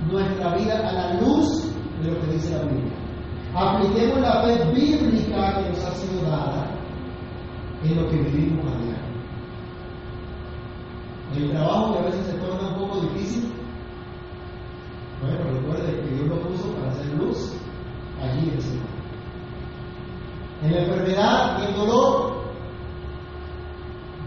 nuestra 0.08 0.54
vida 0.56 0.88
a 0.88 0.92
la 0.92 1.20
luz 1.20 1.72
de 2.02 2.10
lo 2.12 2.20
que 2.20 2.26
dice 2.34 2.56
la 2.56 2.62
Biblia. 2.70 2.92
Apliquemos 3.54 4.20
la 4.20 4.42
fe 4.42 4.64
bíblica 4.72 5.58
que 5.58 5.70
nos 5.70 5.84
ha 5.84 5.94
sido 5.96 6.22
dada 6.22 6.72
en 7.84 7.96
lo 7.96 8.08
que 8.08 8.16
vivimos 8.16 8.66
a 8.66 8.78
diario. 8.78 9.12
El 11.34 11.50
trabajo 11.50 11.92
que 11.92 11.98
a 11.98 12.02
veces 12.02 12.26
se 12.26 12.32
torna 12.34 12.68
un 12.68 12.74
poco 12.74 13.00
difícil, 13.00 13.52
bueno, 15.20 15.60
recuerde 15.60 16.00
que 16.02 16.14
Dios 16.14 16.28
lo 16.28 16.40
puso 16.40 16.72
para 16.74 16.90
hacer 16.90 17.06
luz 17.14 17.54
allí 18.20 18.50
en 18.50 18.56
lugar. 18.56 18.92
En 20.62 20.72
la 20.72 20.80
enfermedad 20.80 21.58
y 21.58 21.66
el 21.66 21.74
dolor, 21.74 22.42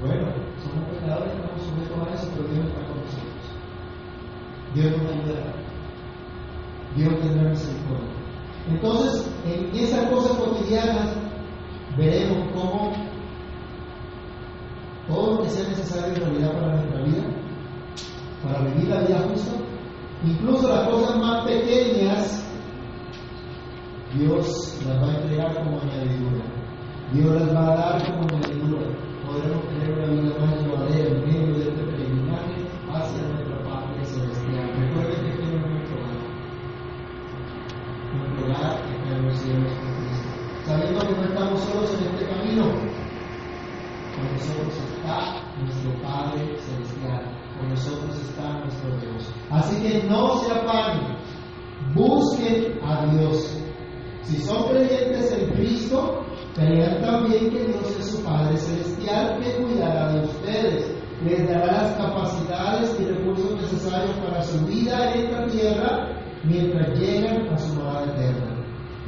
bueno, 0.02 0.28
somos 0.64 0.90
pecadores, 0.90 1.34
estamos 1.34 1.62
sujetos 1.62 2.08
a 2.08 2.14
eso, 2.14 2.32
pero 2.36 2.48
Dios 2.50 2.66
está 2.66 2.88
con 2.88 2.98
nosotros. 2.98 3.46
Dios 4.74 4.92
nos 4.98 5.12
ayudará. 5.12 5.54
Dios 6.96 7.20
tendrá 7.22 7.50
misericordia. 7.50 8.16
Entonces, 8.70 9.32
en 9.46 9.76
esas 9.76 10.10
cosas 10.10 10.38
cotidianas 10.38 11.16
veremos 11.98 12.52
cómo 12.54 12.94
todo 15.08 15.36
lo 15.36 15.44
que 15.44 15.50
sea 15.50 15.68
necesario 15.70 16.05
realidad 16.20 16.54
para 16.54 16.76
nuestra 16.76 17.02
vida, 17.04 17.24
para 18.44 18.60
vivir 18.70 18.90
la 18.90 19.02
vida 19.02 19.20
justa, 19.30 19.52
incluso 20.26 20.68
las 20.68 20.88
cosas 20.90 21.18
más 21.18 21.46
pequeñas, 21.46 22.46
Dios 24.14 24.80
las 24.88 25.02
va 25.02 25.12
a 25.12 25.16
entregar 25.16 25.56
como 25.56 25.82
añadidura. 25.82 26.46
Dios 27.14 27.42
las 27.42 27.56
va 27.56 27.72
a 27.72 27.76
dar 27.76 27.85
para 64.04 64.44
su 64.44 64.66
vida 64.66 65.14
en 65.14 65.26
esta 65.26 65.48
tierra 65.48 66.08
mientras 66.44 67.00
llegan 67.00 67.48
a 67.54 67.58
su 67.58 67.74
morada 67.76 68.06
eterna. 68.06 68.56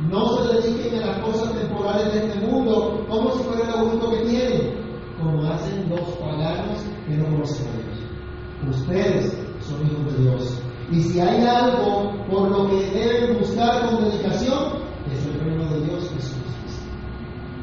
No 0.10 0.38
se 0.38 0.54
dediquen 0.62 1.04
a 1.04 1.08
las 1.08 1.20
cosas 1.20 1.54
temporales 1.54 2.14
de 2.14 2.28
este 2.28 2.40
mundo 2.48 3.06
como 3.10 3.32
si 3.32 3.44
fuera 3.44 3.72
lo 3.72 3.86
único 3.86 4.12
que 4.12 4.26
tienen, 4.26 4.74
como 5.22 5.44
hacen 5.44 5.90
los 5.90 6.02
paganos 6.02 6.80
que 7.08 7.18
no 7.18 7.26
conocen 7.26 7.68
a 7.68 7.72
Dios. 7.74 8.78
Ustedes 8.78 9.38
son 9.62 9.86
hijos 9.88 10.14
de 10.14 10.24
Dios. 10.24 10.62
Y 10.92 11.02
si 11.02 11.20
hay 11.20 11.46
algo 11.46 12.14
por 12.30 12.50
lo 12.50 12.70
que 12.70 12.90
deben 12.92 13.40
buscar 13.40 13.88
con 13.88 14.06
dedicación, 14.06 14.88
es 15.12 15.26
el 15.26 15.40
reino 15.42 15.66
de 15.70 15.82
Dios 15.82 16.10
justicia. 16.14 16.38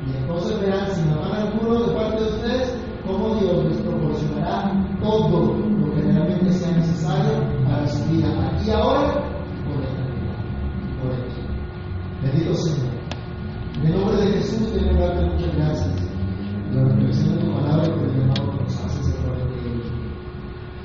Y 0.07 0.16
entonces 0.18 0.61
verán 0.61 0.91
sin 0.91 1.09
afán 1.11 1.49
alguno 1.49 1.85
de 1.85 1.95
parte 1.95 2.22
de 2.22 2.29
ustedes 2.29 2.75
cómo 3.07 3.35
Dios 3.37 3.64
les 3.64 3.79
proporcionará 3.79 4.72
todo 5.03 5.64
sea 6.53 6.72
necesario 6.72 7.32
para 7.64 7.86
su 7.86 8.05
vida 8.11 8.28
aquí 8.49 8.68
y 8.68 8.70
ahora 8.70 9.12
por 9.64 9.82
eternidad. 9.82 10.38
Por 11.03 11.12
eso. 11.12 11.40
Bendito 12.22 12.55
Señor. 12.55 12.95
En 13.76 13.86
el 13.86 14.01
nombre 14.01 14.16
de 14.16 14.32
Jesús 14.32 14.68
quiero 14.72 14.99
darte 14.99 15.24
muchas 15.24 15.57
gracias 15.57 16.05
la 16.74 16.84
reflexión 16.84 17.36
de 17.36 17.45
tu 17.45 17.53
palabra 17.53 17.86
y 17.86 17.90
por 17.90 18.09
el 18.09 18.18
llamado 18.18 18.51
que 18.51 18.64
nos 18.64 18.84
haces 18.84 19.14
a 19.14 19.22
de. 19.22 19.92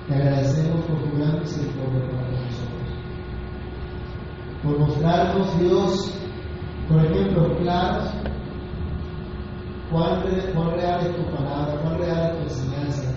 Te 0.07 0.15
agradecemos 0.15 0.85
por 0.85 1.03
tu 1.03 1.17
gran 1.17 1.39
misericordia 1.39 2.01
para 2.11 2.29
nosotros. 2.29 2.89
Por 4.63 4.79
mostrarnos, 4.79 5.59
Dios, 5.59 6.13
por 6.87 7.05
ejemplo, 7.05 7.57
claros, 7.57 8.09
cuán 9.91 10.23
real 10.75 11.07
es 11.07 11.15
tu 11.15 11.35
palabra, 11.35 11.79
cuán 11.81 11.97
real 11.97 12.31
es 12.31 12.37
tu 12.37 12.43
enseñanza, 12.43 13.08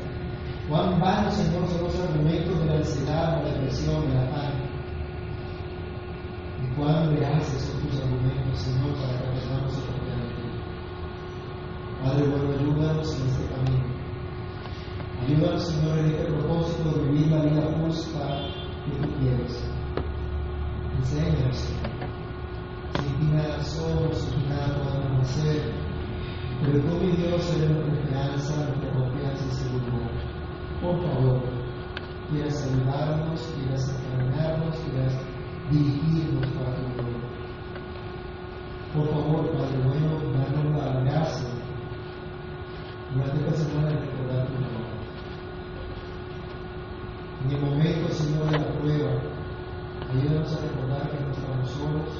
cuán 0.69 1.01
vanos, 1.01 1.35
Señor, 1.35 1.69
son 1.69 1.85
los 1.85 2.01
argumentos 2.01 2.59
de 2.61 2.67
la 2.67 2.75
ansiedad, 2.75 3.37
de 3.39 3.43
la 3.43 3.55
depresión, 3.55 4.09
del 4.09 4.19
afán. 4.19 4.53
Y 6.63 6.75
cuán 6.77 7.17
reales 7.17 7.47
son 7.47 7.81
tus 7.83 8.01
argumentos, 8.01 8.59
Señor, 8.59 8.95
para 8.95 9.19
que 9.19 9.27
aprendamos 9.27 9.79
a 9.79 9.87
confiar 9.87 10.19
en 10.19 10.29
ti. 10.37 10.43
Padre 12.03 12.29
bueno, 12.29 12.53
ayúdanos 12.59 13.21
en 13.21 13.27
este 13.27 13.47
camino. 13.47 13.93
Ayúdanos, 15.23 15.63
Señor, 15.63 15.99
en 15.99 16.07
este 16.07 16.25
propósito 16.25 16.91
de 16.91 17.11
vivir 17.11 17.27
la 17.29 17.43
vida 17.43 17.63
justa 17.81 18.41
que 18.85 19.07
tú 19.07 19.15
quieres. 19.19 19.65
Enséñanos, 20.99 21.57
Señor. 21.57 22.03
Sin 22.95 23.19
ti 23.19 23.35
nada 23.35 23.63
somos, 23.63 24.19
sin 24.19 24.49
nada 24.49 24.79
podemos 24.83 25.29
hacer. 25.29 25.73
Pero 26.61 26.79
tú, 26.79 27.05
mi 27.05 27.13
Dios, 27.13 27.55
eres 27.57 27.71
nuestra 27.71 27.95
esperanza, 27.95 28.67
nuestra 28.67 28.93
confianza 28.93 29.45
y 29.45 29.55
seguridad 29.55 30.22
por 30.83 31.01
favor, 31.01 31.41
quieras 32.28 32.59
saludarnos, 32.59 33.41
quieras 33.55 33.97
encaminarnos, 34.03 34.76
quieras 34.80 35.14
dirigirnos 35.70 36.47
para 36.51 36.74
tu 36.74 36.83
gloria. 36.95 37.22
Por 38.93 39.09
favor, 39.09 39.51
Padre 39.53 39.78
bueno, 39.85 40.18
danos 40.35 40.76
la 40.76 41.01
gracia 41.03 41.49
durante 43.14 43.39
esta 43.39 43.64
semana 43.64 43.89
de 43.91 44.01
recordar 44.01 44.47
tu 44.49 44.53
nombre. 44.55 44.93
En 47.45 47.51
el 47.53 47.61
momento, 47.61 48.09
Señor, 48.12 48.51
de 48.51 48.59
la 48.59 48.72
prueba, 48.72 49.12
ayúdanos 50.11 50.53
a 50.53 50.61
recordar 50.62 51.11
que 51.11 51.24
no 51.24 51.30
estamos 51.30 51.70
solos, 51.70 52.11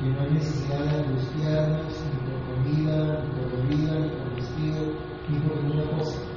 que 0.00 0.08
no 0.08 0.20
hay 0.20 0.30
necesidad 0.32 0.80
de 0.80 1.04
angustiarnos 1.04 2.04
ni 2.10 2.28
por 2.28 2.40
comida, 2.56 3.22
ni 3.22 3.40
por 3.40 3.52
bebida, 3.52 3.98
ni 4.00 4.08
por 4.08 4.34
vestido, 4.34 4.94
ni 5.28 5.38
por 5.38 5.62
ninguna 5.62 5.90
cosa 5.96 6.29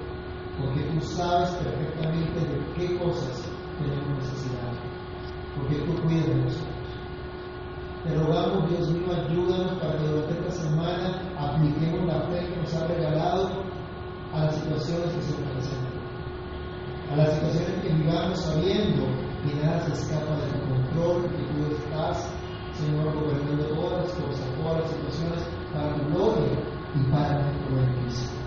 porque 0.59 0.81
tú 0.83 1.01
sabes 1.01 1.49
perfectamente 1.51 2.39
de 2.39 2.73
qué 2.75 2.97
cosas 2.97 3.49
tenemos 3.79 4.17
necesidad, 4.19 4.71
porque 5.55 5.75
tú 5.79 6.01
cuidas 6.03 6.27
de 6.27 6.35
nosotros. 6.35 6.73
Te 8.03 8.15
rogamos, 8.15 8.69
Dios 8.69 8.89
mío, 8.89 9.07
ayúdanos 9.13 9.79
para 9.79 9.97
que 9.97 10.07
durante 10.07 10.39
esta 10.39 10.51
semana 10.51 11.21
apliquemos 11.39 12.05
la 12.05 12.21
fe 12.27 12.47
que 12.49 12.61
nos 12.61 12.73
ha 12.75 12.87
regalado 12.87 13.49
a 14.33 14.45
las 14.45 14.55
situaciones 14.55 15.13
que 15.13 15.21
se 15.21 15.33
presentan, 15.33 15.93
a 17.11 17.15
las 17.15 17.33
situaciones 17.35 17.81
que 17.81 17.93
vivamos 17.93 18.39
sabiendo 18.39 19.03
que 19.43 19.55
nada 19.55 19.79
se 19.81 19.93
escapa 19.93 20.35
de 20.35 20.47
tu 20.51 20.59
control, 20.67 21.21
que 21.31 21.43
tú 21.43 21.75
estás, 21.75 22.29
Señor, 22.73 23.13
gobernando 23.13 23.63
todas 23.75 24.03
las 24.03 24.13
cosas, 24.13 24.45
todas 24.61 24.81
las 24.81 24.91
situaciones 24.91 25.43
para 25.73 25.95
tu 25.95 26.05
gloria 26.13 26.59
y 26.95 27.11
para 27.11 27.41
nuestro 27.41 27.75
beneficio. 27.75 28.42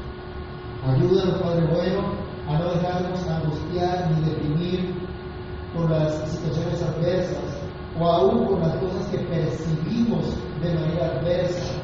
Ayúdanos, 0.87 1.41
Padre 1.41 1.66
bueno, 1.66 2.26
a 2.49 2.59
no 2.59 2.70
dejarnos 2.74 3.26
angustiar 3.26 4.09
ni 4.12 4.30
deprimir 4.30 4.95
por 5.74 5.91
las 5.91 6.14
situaciones 6.30 6.80
adversas 6.80 7.59
o 7.99 8.07
aún 8.07 8.47
por 8.47 8.61
las 8.61 8.76
cosas 8.76 9.07
que 9.07 9.18
percibimos 9.18 10.26
de 10.62 10.74
manera 10.74 11.07
adversa, 11.07 11.74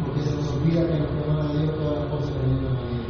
porque 0.00 0.22
se 0.22 0.36
nos 0.36 0.48
olvida 0.52 0.86
que 0.86 0.98
nos 1.00 1.08
pueden 1.08 1.38
a 1.38 1.52
Dios 1.52 1.76
todas 1.76 1.98
las 1.98 2.10
cosas 2.10 2.34
de 2.34 2.40
la 2.40 2.46
misma 2.46 2.70
manera. 2.70 3.06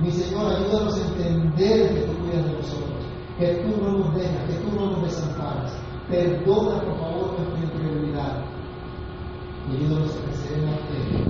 Mi 0.00 0.10
Señor, 0.12 0.54
ayúdanos 0.54 0.94
a 0.94 1.06
entender 1.08 1.94
que 1.94 2.00
tú 2.02 2.18
cuidas 2.18 2.46
de 2.46 2.52
nosotros, 2.52 3.02
que 3.38 3.46
tú 3.46 3.82
no 3.82 3.98
nos 3.98 4.14
dejas, 4.14 4.44
que 4.44 4.54
tú 4.54 4.76
no 4.76 4.90
nos 4.92 5.02
desamparas. 5.02 5.72
Perdona, 6.08 6.82
por 6.82 6.98
favor, 7.00 7.34
nuestra 7.36 7.64
incredulidad. 7.64 8.44
Y 9.68 9.76
ayúdanos 9.76 10.16
a 10.16 10.24
crecer 10.24 10.58
en 10.58 10.66
la 10.66 10.76
fe, 10.76 11.24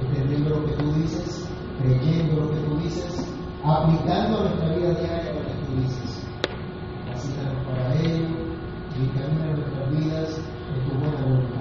entendiendo 0.00 0.50
lo 0.50 0.64
que 0.66 0.72
tú 0.72 0.92
dices, 0.94 1.45
creyendo 1.80 2.40
lo 2.40 2.50
que 2.50 2.60
tú 2.60 2.78
dices, 2.78 3.26
aplicando 3.64 4.44
nuestra 4.44 4.68
vida 4.76 4.94
diaria 4.94 5.32
lo 5.32 5.40
que 5.40 5.54
tú 5.66 5.82
dices. 5.82 6.26
Asístanos 7.12 7.66
para 7.66 7.94
ello 7.94 8.26
y 8.94 9.04
encamina 9.04 9.56
nuestras 9.56 9.90
vidas 9.90 10.40
en 10.74 10.88
tu 10.88 10.98
buena 10.98 11.20
voluntad, 11.22 11.55